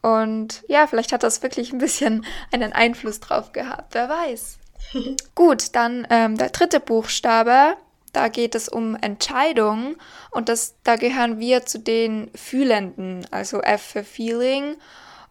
[0.02, 4.60] Und ja, vielleicht hat das wirklich ein bisschen einen Einfluss drauf gehabt, wer weiß.
[5.36, 7.76] Gut, dann ähm, der dritte Buchstabe,
[8.14, 9.96] da geht es um Entscheidung
[10.32, 14.76] und das, da gehören wir zu den Fühlenden, also F für Feeling.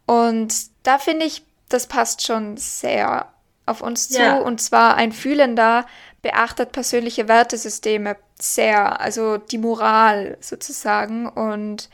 [0.06, 3.28] Und da finde ich, das passt schon sehr
[3.68, 4.20] auf uns zu.
[4.20, 4.38] Ja.
[4.38, 5.86] Und zwar ein Fühlender
[6.22, 11.28] beachtet persönliche Wertesysteme sehr, also die Moral sozusagen.
[11.28, 11.88] Und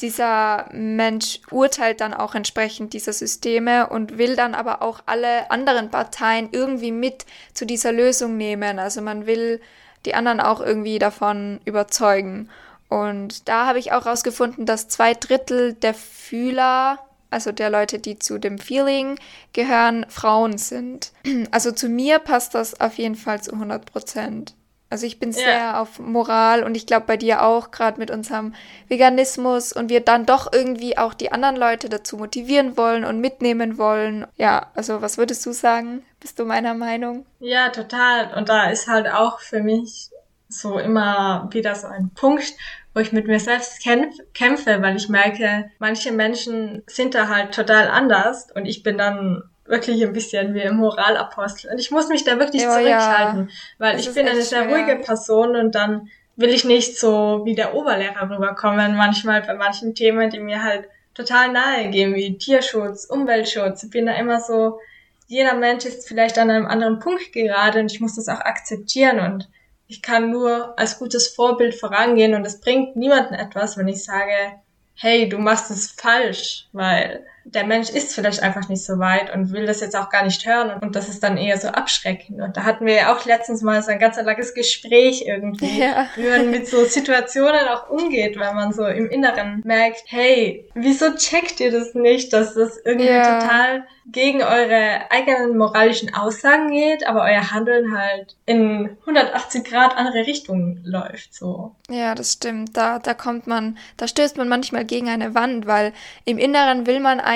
[0.00, 5.90] dieser Mensch urteilt dann auch entsprechend dieser Systeme und will dann aber auch alle anderen
[5.90, 8.78] Parteien irgendwie mit zu dieser Lösung nehmen.
[8.78, 9.60] Also man will
[10.04, 12.48] die anderen auch irgendwie davon überzeugen.
[12.88, 16.98] Und da habe ich auch herausgefunden, dass zwei Drittel der Fühler,
[17.36, 19.18] also der Leute, die zu dem Feeling
[19.52, 21.12] gehören, Frauen sind.
[21.50, 24.54] Also zu mir passt das auf jeden Fall zu 100 Prozent.
[24.88, 25.80] Also ich bin sehr ja.
[25.80, 28.54] auf Moral und ich glaube bei dir auch, gerade mit unserem
[28.88, 33.76] Veganismus und wir dann doch irgendwie auch die anderen Leute dazu motivieren wollen und mitnehmen
[33.76, 34.26] wollen.
[34.36, 36.02] Ja, also was würdest du sagen?
[36.20, 37.26] Bist du meiner Meinung?
[37.38, 38.32] Ja, total.
[38.34, 40.08] Und da ist halt auch für mich
[40.48, 42.54] so immer wieder so ein Punkt,
[42.96, 47.88] wo ich mit mir selbst kämpfe, weil ich merke, manche Menschen sind da halt total
[47.88, 51.70] anders und ich bin dann wirklich ein bisschen wie im Moralapostel.
[51.70, 53.54] Und ich muss mich da wirklich oh, zurückhalten, ja.
[53.76, 54.74] weil das ich bin eine sehr schwer.
[54.74, 59.94] ruhige Person und dann will ich nicht so wie der Oberlehrer rüberkommen, manchmal bei manchen
[59.94, 63.82] Themen, die mir halt total nahe gehen, wie Tierschutz, Umweltschutz.
[63.82, 64.80] Ich bin da immer so,
[65.26, 69.20] jeder Mensch ist vielleicht an einem anderen Punkt gerade und ich muss das auch akzeptieren
[69.20, 69.50] und
[69.88, 74.60] ich kann nur als gutes Vorbild vorangehen und es bringt niemanden etwas, wenn ich sage,
[74.94, 79.52] hey, du machst es falsch, weil der Mensch ist vielleicht einfach nicht so weit und
[79.52, 82.40] will das jetzt auch gar nicht hören und das ist dann eher so abschreckend.
[82.40, 86.06] Und da hatten wir ja auch letztens mal so ein ganz langes Gespräch irgendwie, ja.
[86.16, 91.14] wie man mit so Situationen auch umgeht, weil man so im Inneren merkt, hey, wieso
[91.14, 93.38] checkt ihr das nicht, dass das irgendwie ja.
[93.38, 100.26] total gegen eure eigenen moralischen Aussagen geht, aber euer Handeln halt in 180 Grad andere
[100.26, 101.74] Richtungen läuft, so.
[101.90, 102.76] Ja, das stimmt.
[102.76, 105.92] Da, da kommt man, da stößt man manchmal gegen eine Wand, weil
[106.24, 107.35] im Inneren will man eigentlich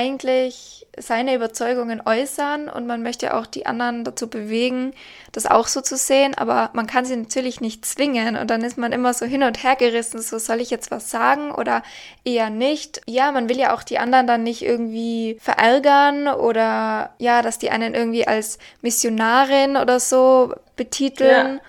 [0.98, 4.92] seine Überzeugungen äußern und man möchte auch die anderen dazu bewegen,
[5.32, 8.76] das auch so zu sehen, aber man kann sie natürlich nicht zwingen und dann ist
[8.76, 11.82] man immer so hin und her gerissen, so soll ich jetzt was sagen oder
[12.24, 13.00] eher nicht.
[13.06, 17.70] Ja, man will ja auch die anderen dann nicht irgendwie verärgern oder ja, dass die
[17.70, 21.60] einen irgendwie als Missionarin oder so betiteln.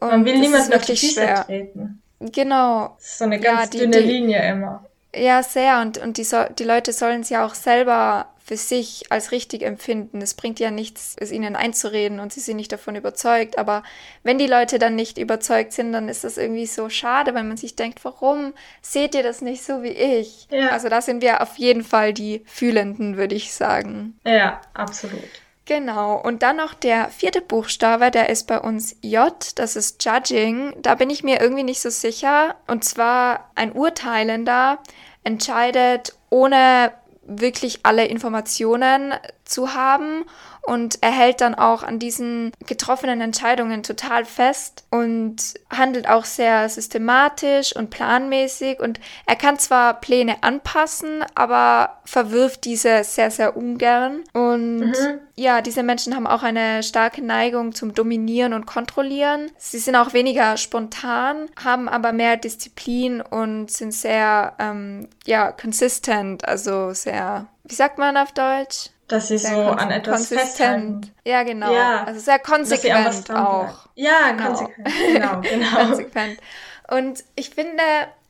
[0.00, 0.08] Ja.
[0.08, 2.02] Man will niemanden auf die Füße treten.
[2.20, 2.96] Genau.
[2.98, 4.84] So eine ganz ja, die, dünne Linie immer.
[5.16, 5.80] Ja, sehr.
[5.80, 9.62] Und, und die, so, die Leute sollen es ja auch selber für sich als richtig
[9.62, 10.22] empfinden.
[10.22, 13.58] Es bringt ja nichts, es ihnen einzureden und sie sind nicht davon überzeugt.
[13.58, 13.82] Aber
[14.22, 17.56] wenn die Leute dann nicht überzeugt sind, dann ist das irgendwie so schade, weil man
[17.56, 18.52] sich denkt, warum
[18.82, 20.46] seht ihr das nicht so wie ich?
[20.50, 20.68] Ja.
[20.68, 24.16] Also da sind wir auf jeden Fall die Fühlenden, würde ich sagen.
[24.24, 25.24] Ja, absolut.
[25.64, 30.72] Genau, und dann noch der vierte Buchstabe, der ist bei uns J, das ist Judging.
[30.80, 32.54] Da bin ich mir irgendwie nicht so sicher.
[32.68, 34.78] Und zwar ein Urteilender
[35.26, 36.92] entscheidet ohne
[37.26, 39.12] wirklich alle Informationen
[39.44, 40.24] zu haben
[40.66, 45.36] und er hält dann auch an diesen getroffenen Entscheidungen total fest und
[45.70, 53.04] handelt auch sehr systematisch und planmäßig und er kann zwar Pläne anpassen, aber verwirft diese
[53.04, 55.20] sehr, sehr ungern und mhm.
[55.36, 59.52] ja, diese Menschen haben auch eine starke Neigung zum Dominieren und Kontrollieren.
[59.58, 66.46] Sie sind auch weniger spontan, haben aber mehr Disziplin und sind sehr, ähm, ja, consistent,
[66.46, 68.90] also sehr, wie sagt man auf Deutsch?
[69.08, 71.12] Dass sie sehr so an etwas konsistent.
[71.24, 71.72] Ja, genau.
[71.72, 73.86] Ja, also sehr konsequent auch.
[73.94, 74.46] Ja, genau.
[74.48, 74.88] konsequent.
[75.12, 75.86] Genau, genau.
[75.86, 76.40] konsequent.
[76.88, 77.82] Und ich finde,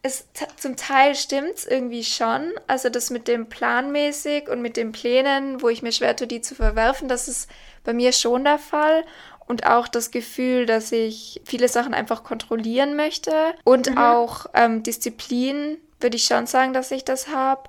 [0.02, 2.52] es zum Teil stimmt irgendwie schon.
[2.66, 6.40] Also das mit dem planmäßig und mit den Plänen, wo ich mir schwer tue, die
[6.40, 7.50] zu verwerfen, das ist
[7.84, 9.04] bei mir schon der Fall.
[9.46, 13.54] Und auch das Gefühl, dass ich viele Sachen einfach kontrollieren möchte.
[13.64, 13.98] Und mhm.
[13.98, 17.62] auch ähm, Disziplin, würde ich schon sagen, dass ich das habe.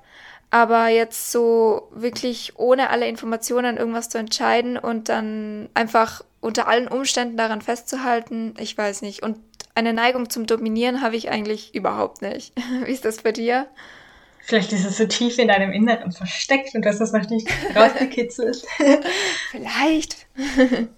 [0.50, 6.88] Aber jetzt so wirklich ohne alle Informationen irgendwas zu entscheiden und dann einfach unter allen
[6.88, 9.22] Umständen daran festzuhalten, ich weiß nicht.
[9.22, 9.38] Und
[9.74, 12.52] eine Neigung zum Dominieren habe ich eigentlich überhaupt nicht.
[12.84, 13.66] Wie ist das bei dir?
[14.40, 17.46] Vielleicht ist es so tief in deinem Inneren versteckt und du hast das noch nicht
[17.76, 18.64] rausgekitzelt.
[19.50, 20.26] Vielleicht.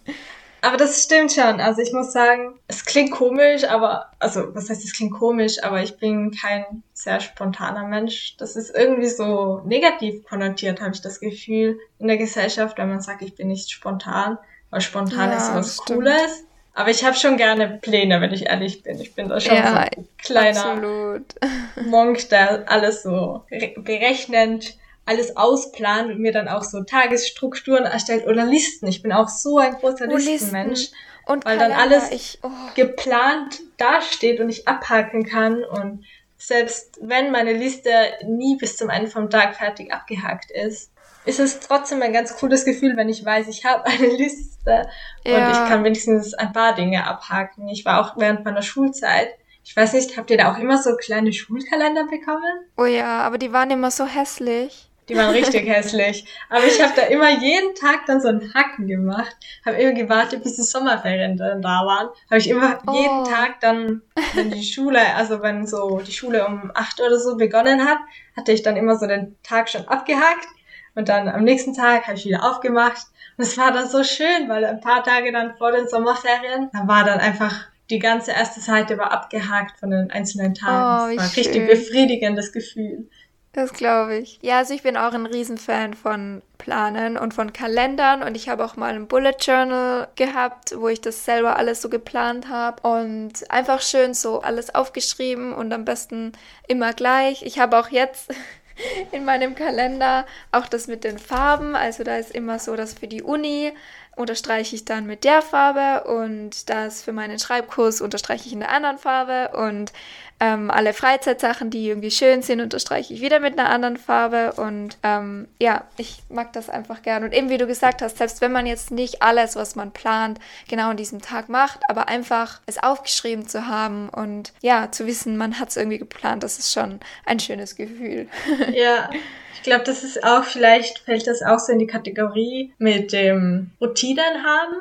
[0.63, 1.61] Aber das stimmt schon.
[1.61, 5.83] Also ich muss sagen, es klingt komisch, aber, also was heißt, es klingt komisch, aber
[5.83, 8.37] ich bin kein sehr spontaner Mensch.
[8.39, 13.01] Das ist irgendwie so negativ konnotiert, habe ich das Gefühl, in der Gesellschaft, wenn man
[13.01, 14.39] sagt, ich bin nicht spontan,
[14.71, 16.45] weil spontan ja, ist was Cooles.
[16.73, 19.01] Aber ich habe schon gerne Pläne, wenn ich ehrlich bin.
[19.01, 21.35] Ich bin da schon ja, so ein kleiner absolut.
[21.87, 23.45] Monk, der alles so
[23.77, 24.77] berechnend
[25.11, 28.87] alles ausplant und mir dann auch so Tagesstrukturen erstellt oder Listen.
[28.87, 30.91] Ich bin auch so ein großer oh, Listenmensch.
[31.27, 32.49] Und weil Kalender, dann alles ich, oh.
[32.75, 36.05] geplant dasteht und ich abhaken kann und
[36.39, 37.91] selbst wenn meine Liste
[38.25, 40.91] nie bis zum Ende vom Tag fertig abgehakt ist,
[41.27, 44.89] ist es trotzdem ein ganz cooles Gefühl, wenn ich weiß, ich habe eine Liste
[45.25, 45.37] ja.
[45.37, 47.69] und ich kann wenigstens ein paar Dinge abhaken.
[47.69, 49.29] Ich war auch während meiner Schulzeit
[49.63, 52.65] Ich weiß nicht, habt ihr da auch immer so kleine Schulkalender bekommen?
[52.79, 54.90] Oh ja, aber die waren immer so hässlich.
[55.11, 56.25] Die waren richtig hässlich.
[56.49, 59.37] Aber ich habe da immer jeden Tag dann so einen Hacken gemacht.
[59.67, 62.09] Habe immer gewartet, bis die Sommerferien dann da waren.
[62.31, 62.93] Habe ich immer oh.
[62.95, 64.03] jeden Tag dann,
[64.35, 67.99] wenn die Schule, also wenn so die Schule um acht oder so begonnen hat,
[68.37, 70.47] hatte ich dann immer so den Tag schon abgehakt.
[70.95, 73.07] Und dann am nächsten Tag habe ich wieder aufgemacht.
[73.37, 76.87] Und es war dann so schön, weil ein paar Tage dann vor den Sommerferien, da
[76.87, 81.13] war dann einfach die ganze erste Seite war abgehakt von den einzelnen Tagen.
[81.13, 83.09] Oh, das war ein richtig befriedigendes Gefühl.
[83.53, 84.39] Das glaube ich.
[84.43, 88.65] Ja, also ich bin auch ein Riesenfan von Planen und von Kalendern und ich habe
[88.65, 93.51] auch mal ein Bullet Journal gehabt, wo ich das selber alles so geplant habe und
[93.51, 96.31] einfach schön so alles aufgeschrieben und am besten
[96.69, 97.43] immer gleich.
[97.43, 98.33] Ich habe auch jetzt
[99.11, 103.09] in meinem Kalender auch das mit den Farben, also da ist immer so, dass für
[103.09, 103.73] die Uni
[104.15, 108.71] unterstreiche ich dann mit der Farbe und das für meinen Schreibkurs unterstreiche ich in der
[108.71, 109.93] anderen Farbe und
[110.41, 114.55] ähm, alle Freizeitsachen, die irgendwie schön sind, unterstreiche ich wieder mit einer anderen Farbe.
[114.57, 117.25] Und ähm, ja, ich mag das einfach gern.
[117.25, 120.39] Und eben wie du gesagt hast, selbst wenn man jetzt nicht alles, was man plant,
[120.67, 125.37] genau an diesem Tag macht, aber einfach es aufgeschrieben zu haben und ja, zu wissen,
[125.37, 128.29] man hat es irgendwie geplant, das ist schon ein schönes Gefühl.
[128.73, 129.11] Ja.
[129.55, 133.73] Ich glaube, das ist auch, vielleicht fällt das auch so in die Kategorie mit dem
[133.81, 134.75] Routinen haben.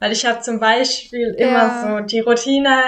[0.00, 2.00] Weil ich habe zum Beispiel immer ja.
[2.00, 2.82] so die Routine,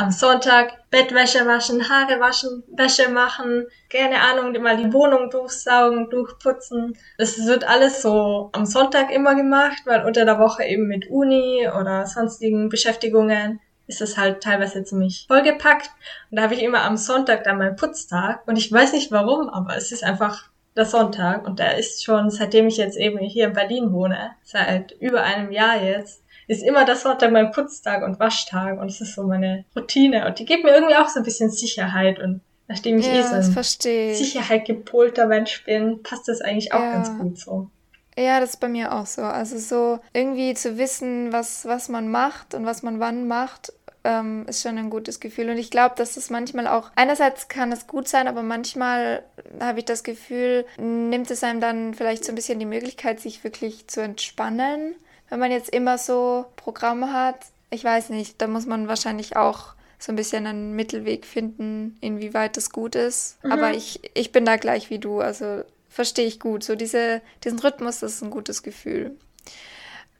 [0.00, 6.96] am Sonntag Bettwäsche waschen, Haare waschen, Wäsche machen, keine Ahnung, mal die Wohnung durchsaugen, durchputzen.
[7.18, 11.68] Das wird alles so am Sonntag immer gemacht, weil unter der Woche eben mit Uni
[11.68, 15.90] oder sonstigen Beschäftigungen ist es halt teilweise ziemlich vollgepackt.
[16.30, 18.48] Und da habe ich immer am Sonntag dann meinen Putztag.
[18.48, 21.46] Und ich weiß nicht warum, aber es ist einfach der Sonntag.
[21.46, 25.52] Und der ist schon, seitdem ich jetzt eben hier in Berlin wohne, seit über einem
[25.52, 29.64] Jahr jetzt, ist immer das Sonntag mein Putztag und Waschtag und es ist so meine
[29.76, 33.20] Routine und die gibt mir irgendwie auch so ein bisschen Sicherheit und nachdem ich ja,
[33.20, 36.92] eh so ein Sicherheit gepolter Mensch bin, passt das eigentlich auch ja.
[36.94, 37.70] ganz gut so.
[38.18, 39.22] Ja, das ist bei mir auch so.
[39.22, 44.44] Also so irgendwie zu wissen, was, was man macht und was man wann macht, ähm,
[44.48, 45.50] ist schon ein gutes Gefühl.
[45.50, 49.22] Und ich glaube, dass es manchmal auch, einerseits kann es gut sein, aber manchmal
[49.60, 53.44] habe ich das Gefühl, nimmt es einem dann vielleicht so ein bisschen die Möglichkeit, sich
[53.44, 54.96] wirklich zu entspannen
[55.30, 57.36] wenn man jetzt immer so Programme hat,
[57.70, 62.56] ich weiß nicht, da muss man wahrscheinlich auch so ein bisschen einen Mittelweg finden, inwieweit
[62.56, 63.42] das gut ist.
[63.44, 63.52] Mhm.
[63.52, 66.64] Aber ich, ich bin da gleich wie du, also verstehe ich gut.
[66.64, 69.16] So diese, diesen Rhythmus, das ist ein gutes Gefühl.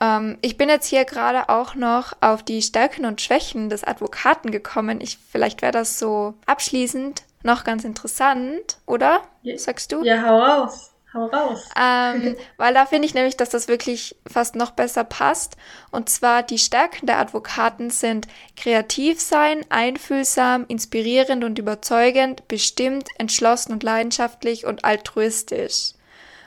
[0.01, 4.51] Ähm, ich bin jetzt hier gerade auch noch auf die Stärken und Schwächen des Advokaten
[4.51, 5.01] gekommen.
[5.01, 9.23] Ich, vielleicht wäre das so abschließend noch ganz interessant, oder?
[9.57, 10.05] Sagst du?
[10.05, 10.90] Ja, hau raus.
[11.13, 11.69] Hau raus.
[11.81, 15.57] Ähm, weil da finde ich nämlich, dass das wirklich fast noch besser passt.
[15.91, 23.73] Und zwar die Stärken der Advokaten sind kreativ sein, einfühlsam, inspirierend und überzeugend, bestimmt, entschlossen
[23.73, 25.93] und leidenschaftlich und altruistisch.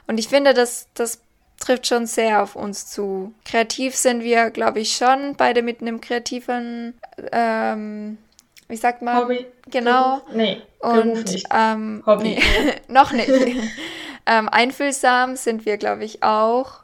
[0.07, 1.19] Und ich finde, das, das
[1.59, 3.33] trifft schon sehr auf uns zu.
[3.45, 6.99] Kreativ sind wir, glaube ich, schon beide mit einem kreativen,
[7.31, 8.17] ähm,
[8.67, 9.17] wie sagt man?
[9.17, 9.45] Hobby.
[9.69, 10.19] Genau.
[10.19, 10.35] Beruf?
[10.35, 11.47] Nee, und nicht.
[11.53, 12.35] Ähm, Hobby.
[12.35, 13.29] Nee, noch nicht.
[14.25, 16.83] Ähm, einfühlsam sind wir, glaube ich, auch.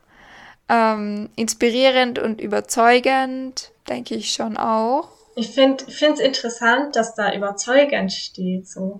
[0.67, 5.09] Ähm, inspirierend und überzeugend, denke ich schon auch.
[5.35, 8.67] Ich finde es interessant, dass da überzeugend steht.
[8.67, 8.99] So.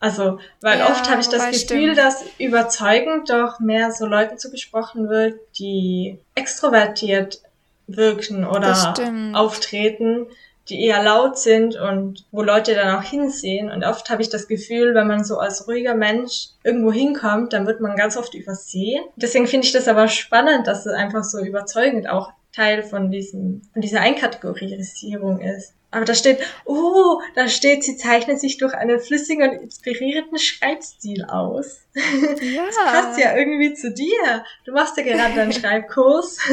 [0.00, 1.98] Also, weil ja, oft habe ich das Gefühl, stimmt.
[1.98, 7.40] dass überzeugend doch mehr so Leuten zugesprochen wird, die extrovertiert
[7.86, 8.94] wirken oder
[9.34, 10.26] auftreten,
[10.68, 13.70] die eher laut sind und wo Leute dann auch hinsehen.
[13.70, 17.66] Und oft habe ich das Gefühl, wenn man so als ruhiger Mensch irgendwo hinkommt, dann
[17.66, 19.04] wird man ganz oft übersehen.
[19.16, 23.62] Deswegen finde ich das aber spannend, dass es einfach so überzeugend auch Teil von diesem,
[23.72, 25.74] von dieser Einkategorisierung ist.
[25.90, 31.24] Aber da steht, oh, da steht, sie zeichnet sich durch einen flüssigen und inspirierenden Schreibstil
[31.24, 31.80] aus.
[32.42, 32.64] Ja.
[32.66, 34.44] Das passt ja irgendwie zu dir.
[34.64, 36.38] Du machst ja gerade einen Schreibkurs.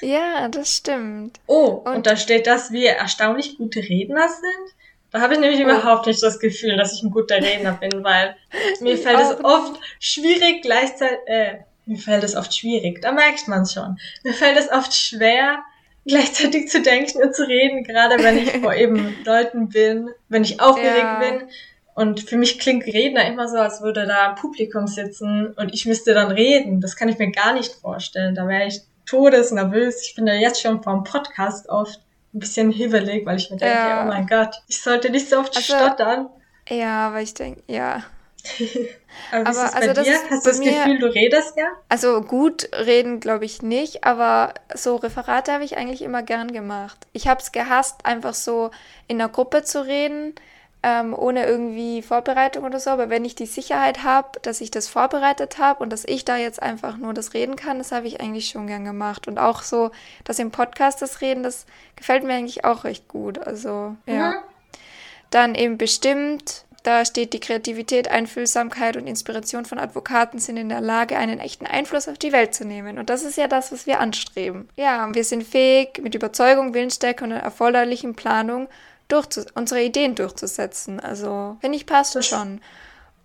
[0.00, 1.40] Ja, das stimmt.
[1.48, 4.76] Oh, und, und da steht, dass wir erstaunlich gute Redner sind.
[5.10, 5.64] Da habe ich nämlich oh.
[5.64, 8.36] überhaupt nicht das Gefühl, dass ich ein guter Redner bin, weil
[8.80, 13.62] mir fällt es oft schwierig gleichzeitig, äh, mir fällt es oft schwierig, da merkt man
[13.62, 13.98] es schon.
[14.22, 15.58] Mir fällt es oft schwer,
[16.06, 20.60] gleichzeitig zu denken und zu reden, gerade wenn ich vor eben Leuten bin, wenn ich
[20.60, 21.18] aufgeregt ja.
[21.18, 21.48] bin.
[21.94, 25.84] Und für mich klingt Redner immer so, als würde da ein Publikum sitzen und ich
[25.84, 26.80] müsste dann reden.
[26.80, 28.36] Das kann ich mir gar nicht vorstellen.
[28.36, 30.06] Da wäre ich todesnervös.
[30.06, 32.00] Ich bin ja jetzt schon vom Podcast oft
[32.34, 34.04] ein bisschen hibbelig, weil ich mir denke, ja.
[34.04, 36.28] oh mein Gott, ich sollte nicht so oft also, stottern.
[36.68, 38.04] Ja, weil ich denke, ja.
[39.32, 40.18] aber, aber also das dir?
[40.30, 41.68] Hast du das mir, Gefühl, du redest ja?
[41.88, 47.06] Also gut reden glaube ich nicht, aber so Referate habe ich eigentlich immer gern gemacht.
[47.12, 48.70] Ich habe es gehasst, einfach so
[49.06, 50.34] in einer Gruppe zu reden
[50.82, 52.90] ähm, ohne irgendwie Vorbereitung oder so.
[52.90, 56.36] Aber wenn ich die Sicherheit habe, dass ich das vorbereitet habe und dass ich da
[56.36, 59.26] jetzt einfach nur das reden kann, das habe ich eigentlich schon gern gemacht.
[59.26, 59.90] Und auch so,
[60.24, 61.66] dass im Podcast das Reden, das
[61.96, 63.38] gefällt mir eigentlich auch recht gut.
[63.38, 64.30] Also, ja.
[64.30, 64.34] Mhm.
[65.30, 70.80] Dann eben bestimmt, da steht die Kreativität, Einfühlsamkeit und Inspiration von Advokaten sind in der
[70.80, 72.98] Lage, einen echten Einfluss auf die Welt zu nehmen.
[72.98, 74.70] Und das ist ja das, was wir anstreben.
[74.74, 78.68] Ja, wir sind fähig, mit Überzeugung, Willensstärke und einer erforderlichen Planung
[79.54, 80.98] unsere Ideen durchzusetzen.
[80.98, 82.62] Also, finde ich, passt das, schon.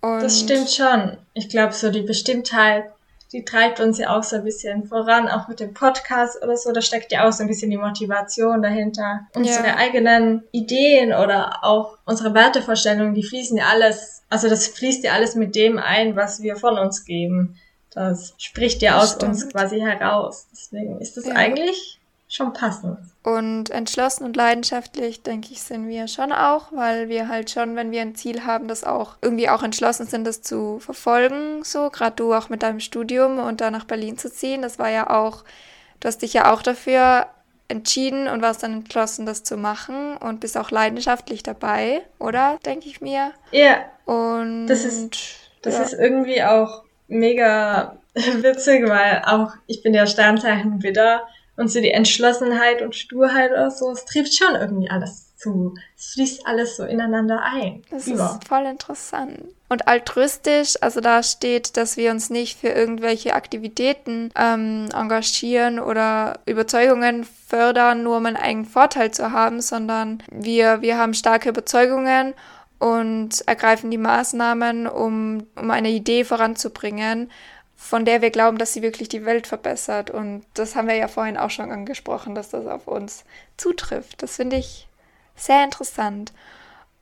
[0.01, 1.15] Und das stimmt schon.
[1.33, 2.91] Ich glaube, so die Bestimmtheit,
[3.33, 6.71] die treibt uns ja auch so ein bisschen voran, auch mit dem Podcast oder so.
[6.71, 9.21] Da steckt ja auch so ein bisschen die Motivation dahinter.
[9.35, 9.75] Unsere ja.
[9.75, 15.33] eigenen Ideen oder auch unsere Wertevorstellungen, die fließen ja alles, also das fließt ja alles
[15.33, 17.57] mit dem ein, was wir von uns geben.
[17.89, 19.33] Das spricht ja das aus stimmt.
[19.33, 20.47] uns quasi heraus.
[20.51, 21.33] Deswegen ist das ja.
[21.33, 21.99] eigentlich
[22.33, 22.97] schon passend.
[23.23, 27.91] Und entschlossen und leidenschaftlich, denke ich, sind wir schon auch, weil wir halt schon, wenn
[27.91, 31.63] wir ein Ziel haben, das auch irgendwie auch entschlossen sind, das zu verfolgen.
[31.63, 34.61] So, gerade du auch mit deinem Studium und da nach Berlin zu ziehen.
[34.61, 35.43] Das war ja auch,
[35.99, 37.27] du hast dich ja auch dafür
[37.67, 42.57] entschieden und warst dann entschlossen, das zu machen und bist auch leidenschaftlich dabei, oder?
[42.65, 43.31] Denke ich mir.
[43.51, 43.77] Ja.
[44.05, 45.17] Und das ist,
[45.61, 45.83] das ja.
[45.83, 51.21] ist irgendwie auch mega witzig, weil auch ich bin ja Sternzeichen Widder
[51.55, 55.75] und so die Entschlossenheit und Sturheit oder so, es trifft schon irgendwie alles zu.
[55.97, 57.83] Es fließt alles so ineinander ein.
[57.91, 58.39] Das Über.
[58.41, 59.39] ist voll interessant.
[59.69, 66.39] Und altruistisch, also da steht, dass wir uns nicht für irgendwelche Aktivitäten ähm, engagieren oder
[66.45, 72.33] Überzeugungen fördern, nur um einen eigenen Vorteil zu haben, sondern wir, wir haben starke Überzeugungen
[72.79, 77.31] und ergreifen die Maßnahmen, um, um eine Idee voranzubringen,
[77.83, 80.09] von der wir glauben, dass sie wirklich die Welt verbessert.
[80.09, 83.25] Und das haben wir ja vorhin auch schon angesprochen, dass das auf uns
[83.57, 84.23] zutrifft.
[84.23, 84.87] Das finde ich
[85.35, 86.31] sehr interessant.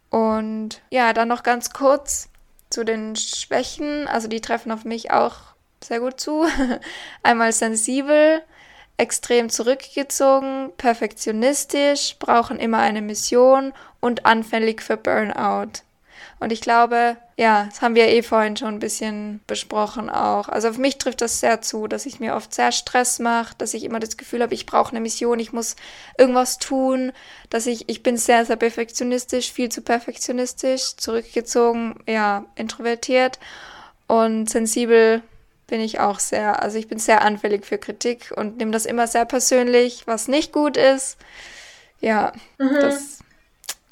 [0.09, 2.29] Und ja, dann noch ganz kurz
[2.71, 4.07] zu den Schwächen.
[4.07, 5.35] Also die treffen auf mich auch
[5.83, 6.47] sehr gut zu.
[7.23, 8.41] Einmal sensibel,
[8.97, 15.83] extrem zurückgezogen, perfektionistisch, brauchen immer eine Mission und anfällig für Burnout.
[16.39, 20.47] Und ich glaube, ja, das haben wir eh vorhin schon ein bisschen besprochen auch.
[20.47, 23.73] Also auf mich trifft das sehr zu, dass ich mir oft sehr Stress mache, dass
[23.73, 25.75] ich immer das Gefühl habe, ich brauche eine Mission, ich muss
[26.19, 27.11] irgendwas tun,
[27.49, 33.39] dass ich, ich bin sehr, sehr perfektionistisch, viel zu perfektionistisch, zurückgezogen, ja, introvertiert
[34.05, 35.23] und sensibel
[35.65, 36.61] bin ich auch sehr.
[36.61, 40.51] Also ich bin sehr anfällig für Kritik und nehme das immer sehr persönlich, was nicht
[40.53, 41.17] gut ist.
[42.01, 42.75] Ja, mhm.
[42.79, 43.17] das,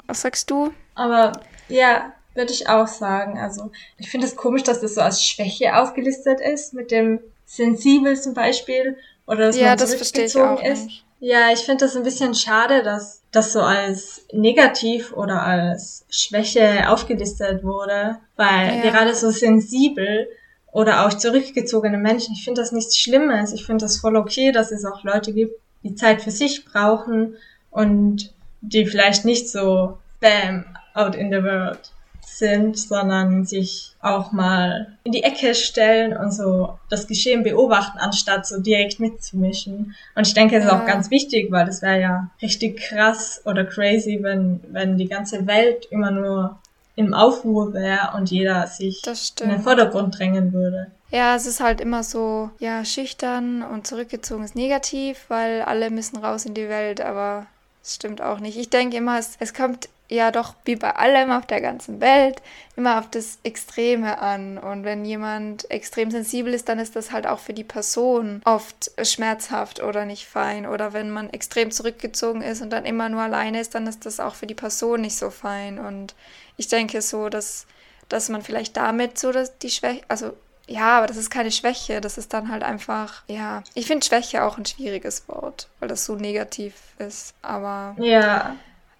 [0.06, 0.72] was sagst du?
[0.94, 1.32] Aber
[1.68, 3.38] ja, würde ich auch sagen.
[3.38, 8.18] Also ich finde es komisch, dass das so als Schwäche aufgelistet ist, mit dem Sensibel
[8.18, 10.84] zum Beispiel oder dass ja, man das zurückgezogen ich ist.
[10.86, 11.04] Nicht.
[11.20, 16.88] Ja, ich finde das ein bisschen schade, dass das so als negativ oder als Schwäche
[16.88, 18.90] aufgelistet wurde, weil ja.
[18.90, 20.28] gerade so sensibel
[20.72, 23.52] oder auch zurückgezogene Menschen, ich finde das nichts Schlimmes.
[23.52, 27.36] Ich finde das voll okay, dass es auch Leute gibt, die Zeit für sich brauchen
[27.70, 28.32] und
[28.62, 30.64] die vielleicht nicht so bam
[30.94, 31.92] out in the world
[32.38, 38.46] sind, sondern sich auch mal in die Ecke stellen und so das Geschehen beobachten, anstatt
[38.46, 39.94] so direkt mitzumischen.
[40.14, 40.80] Und ich denke, es ist ja.
[40.80, 45.46] auch ganz wichtig, weil es wäre ja richtig krass oder crazy, wenn, wenn die ganze
[45.46, 46.58] Welt immer nur
[46.96, 49.02] im Aufruhr wäre und jeder sich
[49.40, 50.90] in den Vordergrund drängen würde.
[51.10, 56.18] Ja, es ist halt immer so, ja, schüchtern und zurückgezogen ist negativ, weil alle müssen
[56.18, 57.46] raus in die Welt, aber
[57.82, 58.56] es stimmt auch nicht.
[58.56, 62.42] Ich denke immer, es, es kommt ja doch wie bei allem auf der ganzen Welt
[62.76, 64.58] immer auf das Extreme an.
[64.58, 68.90] Und wenn jemand extrem sensibel ist, dann ist das halt auch für die Person oft
[69.02, 70.66] schmerzhaft oder nicht fein.
[70.66, 74.20] Oder wenn man extrem zurückgezogen ist und dann immer nur alleine ist, dann ist das
[74.20, 75.78] auch für die Person nicht so fein.
[75.78, 76.14] Und
[76.56, 77.66] ich denke so, dass,
[78.08, 80.32] dass man vielleicht damit so dass die Schwäche, also
[80.66, 84.44] ja, aber das ist keine Schwäche, das ist dann halt einfach, ja, ich finde Schwäche
[84.44, 88.54] auch ein schwieriges Wort, weil das so negativ ist, aber ja.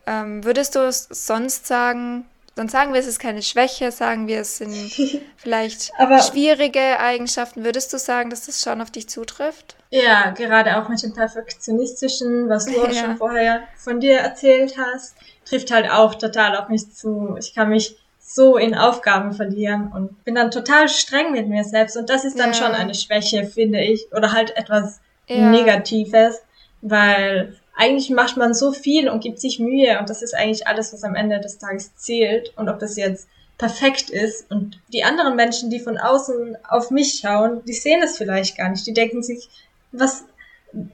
[0.07, 2.25] Ähm, würdest du es sonst sagen,
[2.57, 4.75] dann sagen wir, es ist keine Schwäche, sagen wir, es sind
[5.37, 5.93] vielleicht
[6.31, 7.65] schwierige Eigenschaften.
[7.65, 9.77] Würdest du sagen, dass das schon auf dich zutrifft?
[9.91, 12.95] Ja, gerade auch mit dem Perfektionistischen, was du auch ja.
[12.95, 17.37] schon vorher von dir erzählt hast, trifft halt auch total auf mich zu.
[17.39, 21.97] Ich kann mich so in Aufgaben verlieren und bin dann total streng mit mir selbst.
[21.97, 22.55] Und das ist dann ja.
[22.55, 25.51] schon eine Schwäche, finde ich, oder halt etwas ja.
[25.51, 26.41] Negatives,
[26.81, 30.93] weil eigentlich macht man so viel und gibt sich Mühe und das ist eigentlich alles,
[30.93, 32.53] was am Ende des Tages zählt.
[32.57, 33.27] Und ob das jetzt
[33.57, 38.19] perfekt ist und die anderen Menschen, die von außen auf mich schauen, die sehen es
[38.19, 38.87] vielleicht gar nicht.
[38.87, 39.49] Die denken sich,
[39.93, 40.25] was,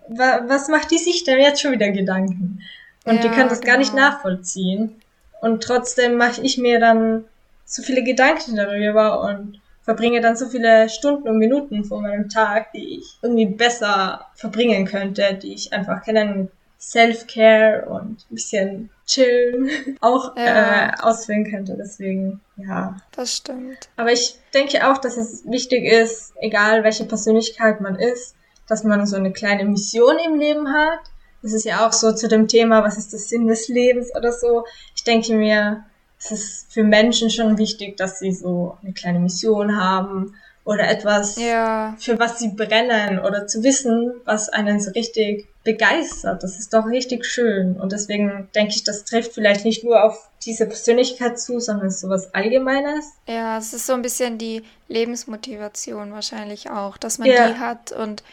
[0.09, 2.63] wa, was macht die sich denn jetzt schon wieder Gedanken?
[3.05, 3.73] Und ja, die können das genau.
[3.73, 4.09] gar nicht genau.
[4.09, 4.95] nachvollziehen.
[5.41, 7.25] Und trotzdem mache ich mir dann
[7.65, 12.73] so viele Gedanken darüber und verbringe dann so viele Stunden und Minuten von meinem Tag,
[12.73, 19.71] die ich irgendwie besser verbringen könnte, die ich einfach kennen Self-Care und ein bisschen chillen
[20.01, 20.89] auch ja.
[20.89, 21.77] äh, auswählen könnte.
[21.79, 22.97] Deswegen, ja.
[23.13, 23.89] Das stimmt.
[23.97, 28.35] Aber ich denke auch, dass es wichtig ist, egal welche Persönlichkeit man ist,
[28.69, 31.01] dass man so eine kleine Mission im Leben hat.
[31.43, 34.33] Das ist ja auch so zu dem Thema, was ist der Sinn des Lebens oder
[34.33, 34.65] so.
[34.97, 35.85] Ich denke mir,
[36.19, 40.35] es ist für Menschen schon wichtig, dass sie so eine kleine Mission haben
[40.67, 41.95] oder etwas, ja.
[41.97, 46.43] für was sie brennen oder zu wissen, was einen so richtig begeistert.
[46.43, 47.81] Das ist doch richtig schön.
[47.81, 52.01] Und deswegen denke ich, das trifft vielleicht nicht nur auf diese Persönlichkeit zu, sondern ist
[52.01, 53.13] sowas Allgemeines.
[53.29, 57.49] Ja, es ist so ein bisschen die Lebensmotivation wahrscheinlich auch, dass man ja.
[57.49, 58.25] die hat und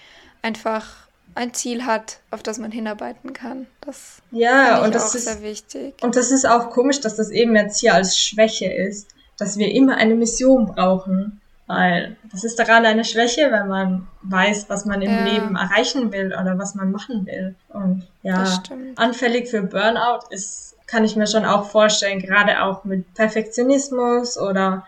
[0.42, 3.68] einfach ein Ziel hat, auf das man hinarbeiten kann.
[3.82, 5.94] Das ja, und das auch ist sehr wichtig.
[6.02, 9.72] Und das ist auch komisch, dass das eben jetzt hier als Schwäche ist, dass wir
[9.72, 11.42] immer eine Mission brauchen.
[11.74, 15.24] Weil das ist daran eine Schwäche, wenn man weiß, was man im ja.
[15.24, 17.56] Leben erreichen will oder was man machen will.
[17.70, 18.62] Und ja,
[18.96, 24.86] anfällig für Burnout ist, kann ich mir schon auch vorstellen, gerade auch mit Perfektionismus oder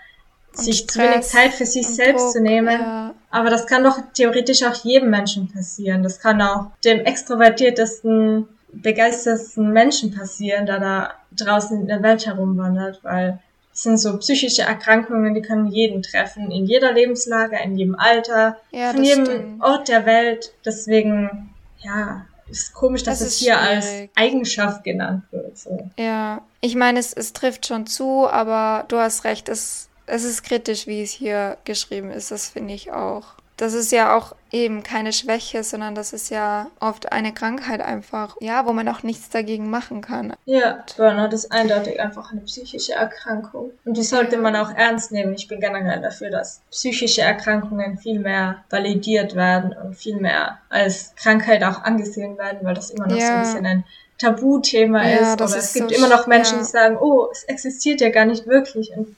[0.51, 2.79] sich zu wenig Zeit für sich selbst Druck, zu nehmen.
[2.79, 3.13] Ja.
[3.29, 6.03] Aber das kann doch theoretisch auch jedem Menschen passieren.
[6.03, 12.99] Das kann auch dem extrovertiertesten, begeistertsten Menschen passieren, der da draußen in der Welt herumwandert,
[13.03, 13.39] weil
[13.75, 18.57] es sind so psychische Erkrankungen, die können jeden treffen, in jeder Lebenslage, in jedem Alter,
[18.71, 19.63] ja, von jedem stimmt.
[19.63, 20.53] Ort der Welt.
[20.65, 23.75] Deswegen, ja, ist komisch, dass das es hier schwierig.
[23.75, 25.57] als Eigenschaft genannt wird.
[25.57, 25.89] So.
[25.99, 30.43] Ja, ich meine, es, es trifft schon zu, aber du hast recht, es es ist
[30.43, 33.35] kritisch, wie es hier geschrieben ist, das finde ich auch.
[33.57, 38.35] Das ist ja auch eben keine Schwäche, sondern das ist ja oft eine Krankheit einfach,
[38.41, 40.33] ja, wo man auch nichts dagegen machen kann.
[40.45, 43.71] Ja, Burnout ist eindeutig einfach eine psychische Erkrankung.
[43.85, 45.33] Und die sollte man auch ernst nehmen.
[45.35, 51.13] Ich bin generell dafür, dass psychische Erkrankungen viel mehr validiert werden und viel mehr als
[51.15, 53.27] Krankheit auch angesehen werden, weil das immer noch ja.
[53.27, 53.83] so ein bisschen ein
[54.17, 55.41] Tabuthema ja, ist.
[55.41, 56.63] Oder ist es gibt so immer noch Menschen, ja.
[56.63, 58.91] die sagen, oh, es existiert ja gar nicht wirklich.
[58.95, 59.15] Und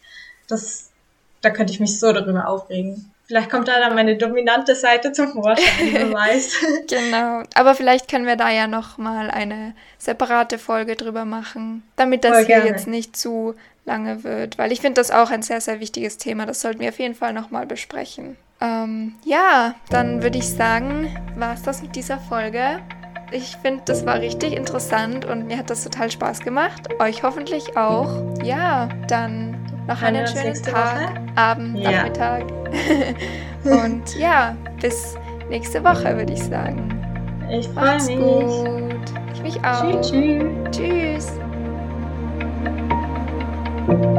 [0.47, 0.91] das,
[1.41, 3.11] da könnte ich mich so darüber aufregen.
[3.27, 6.55] Vielleicht kommt da dann meine dominante Seite zum Vorschein, wer weiß.
[6.89, 7.43] genau.
[7.55, 12.31] Aber vielleicht können wir da ja noch mal eine separate Folge drüber machen, damit das
[12.31, 12.69] Voll hier gerne.
[12.69, 13.55] jetzt nicht zu
[13.85, 16.45] lange wird, weil ich finde das auch ein sehr, sehr wichtiges Thema.
[16.45, 18.37] Das sollten wir auf jeden Fall noch mal besprechen.
[18.61, 22.79] Ähm, ja, dann würde ich sagen, war es das mit dieser Folge.
[23.31, 26.87] Ich finde, das war richtig interessant und mir hat das total Spaß gemacht.
[27.01, 28.09] Euch hoffentlich auch.
[28.41, 31.07] Ja, dann noch einen schönen Tag, Woche.
[31.35, 31.91] Abend, ja.
[31.91, 32.45] Nachmittag.
[33.63, 35.17] Und ja, bis
[35.49, 36.93] nächste Woche, würde ich sagen.
[37.49, 38.17] Ich freue mich.
[38.17, 39.13] Gut.
[39.33, 40.01] Ich mich auch.
[40.01, 40.11] Tschüss.
[40.71, 41.31] tschüss.
[43.87, 44.17] tschüss.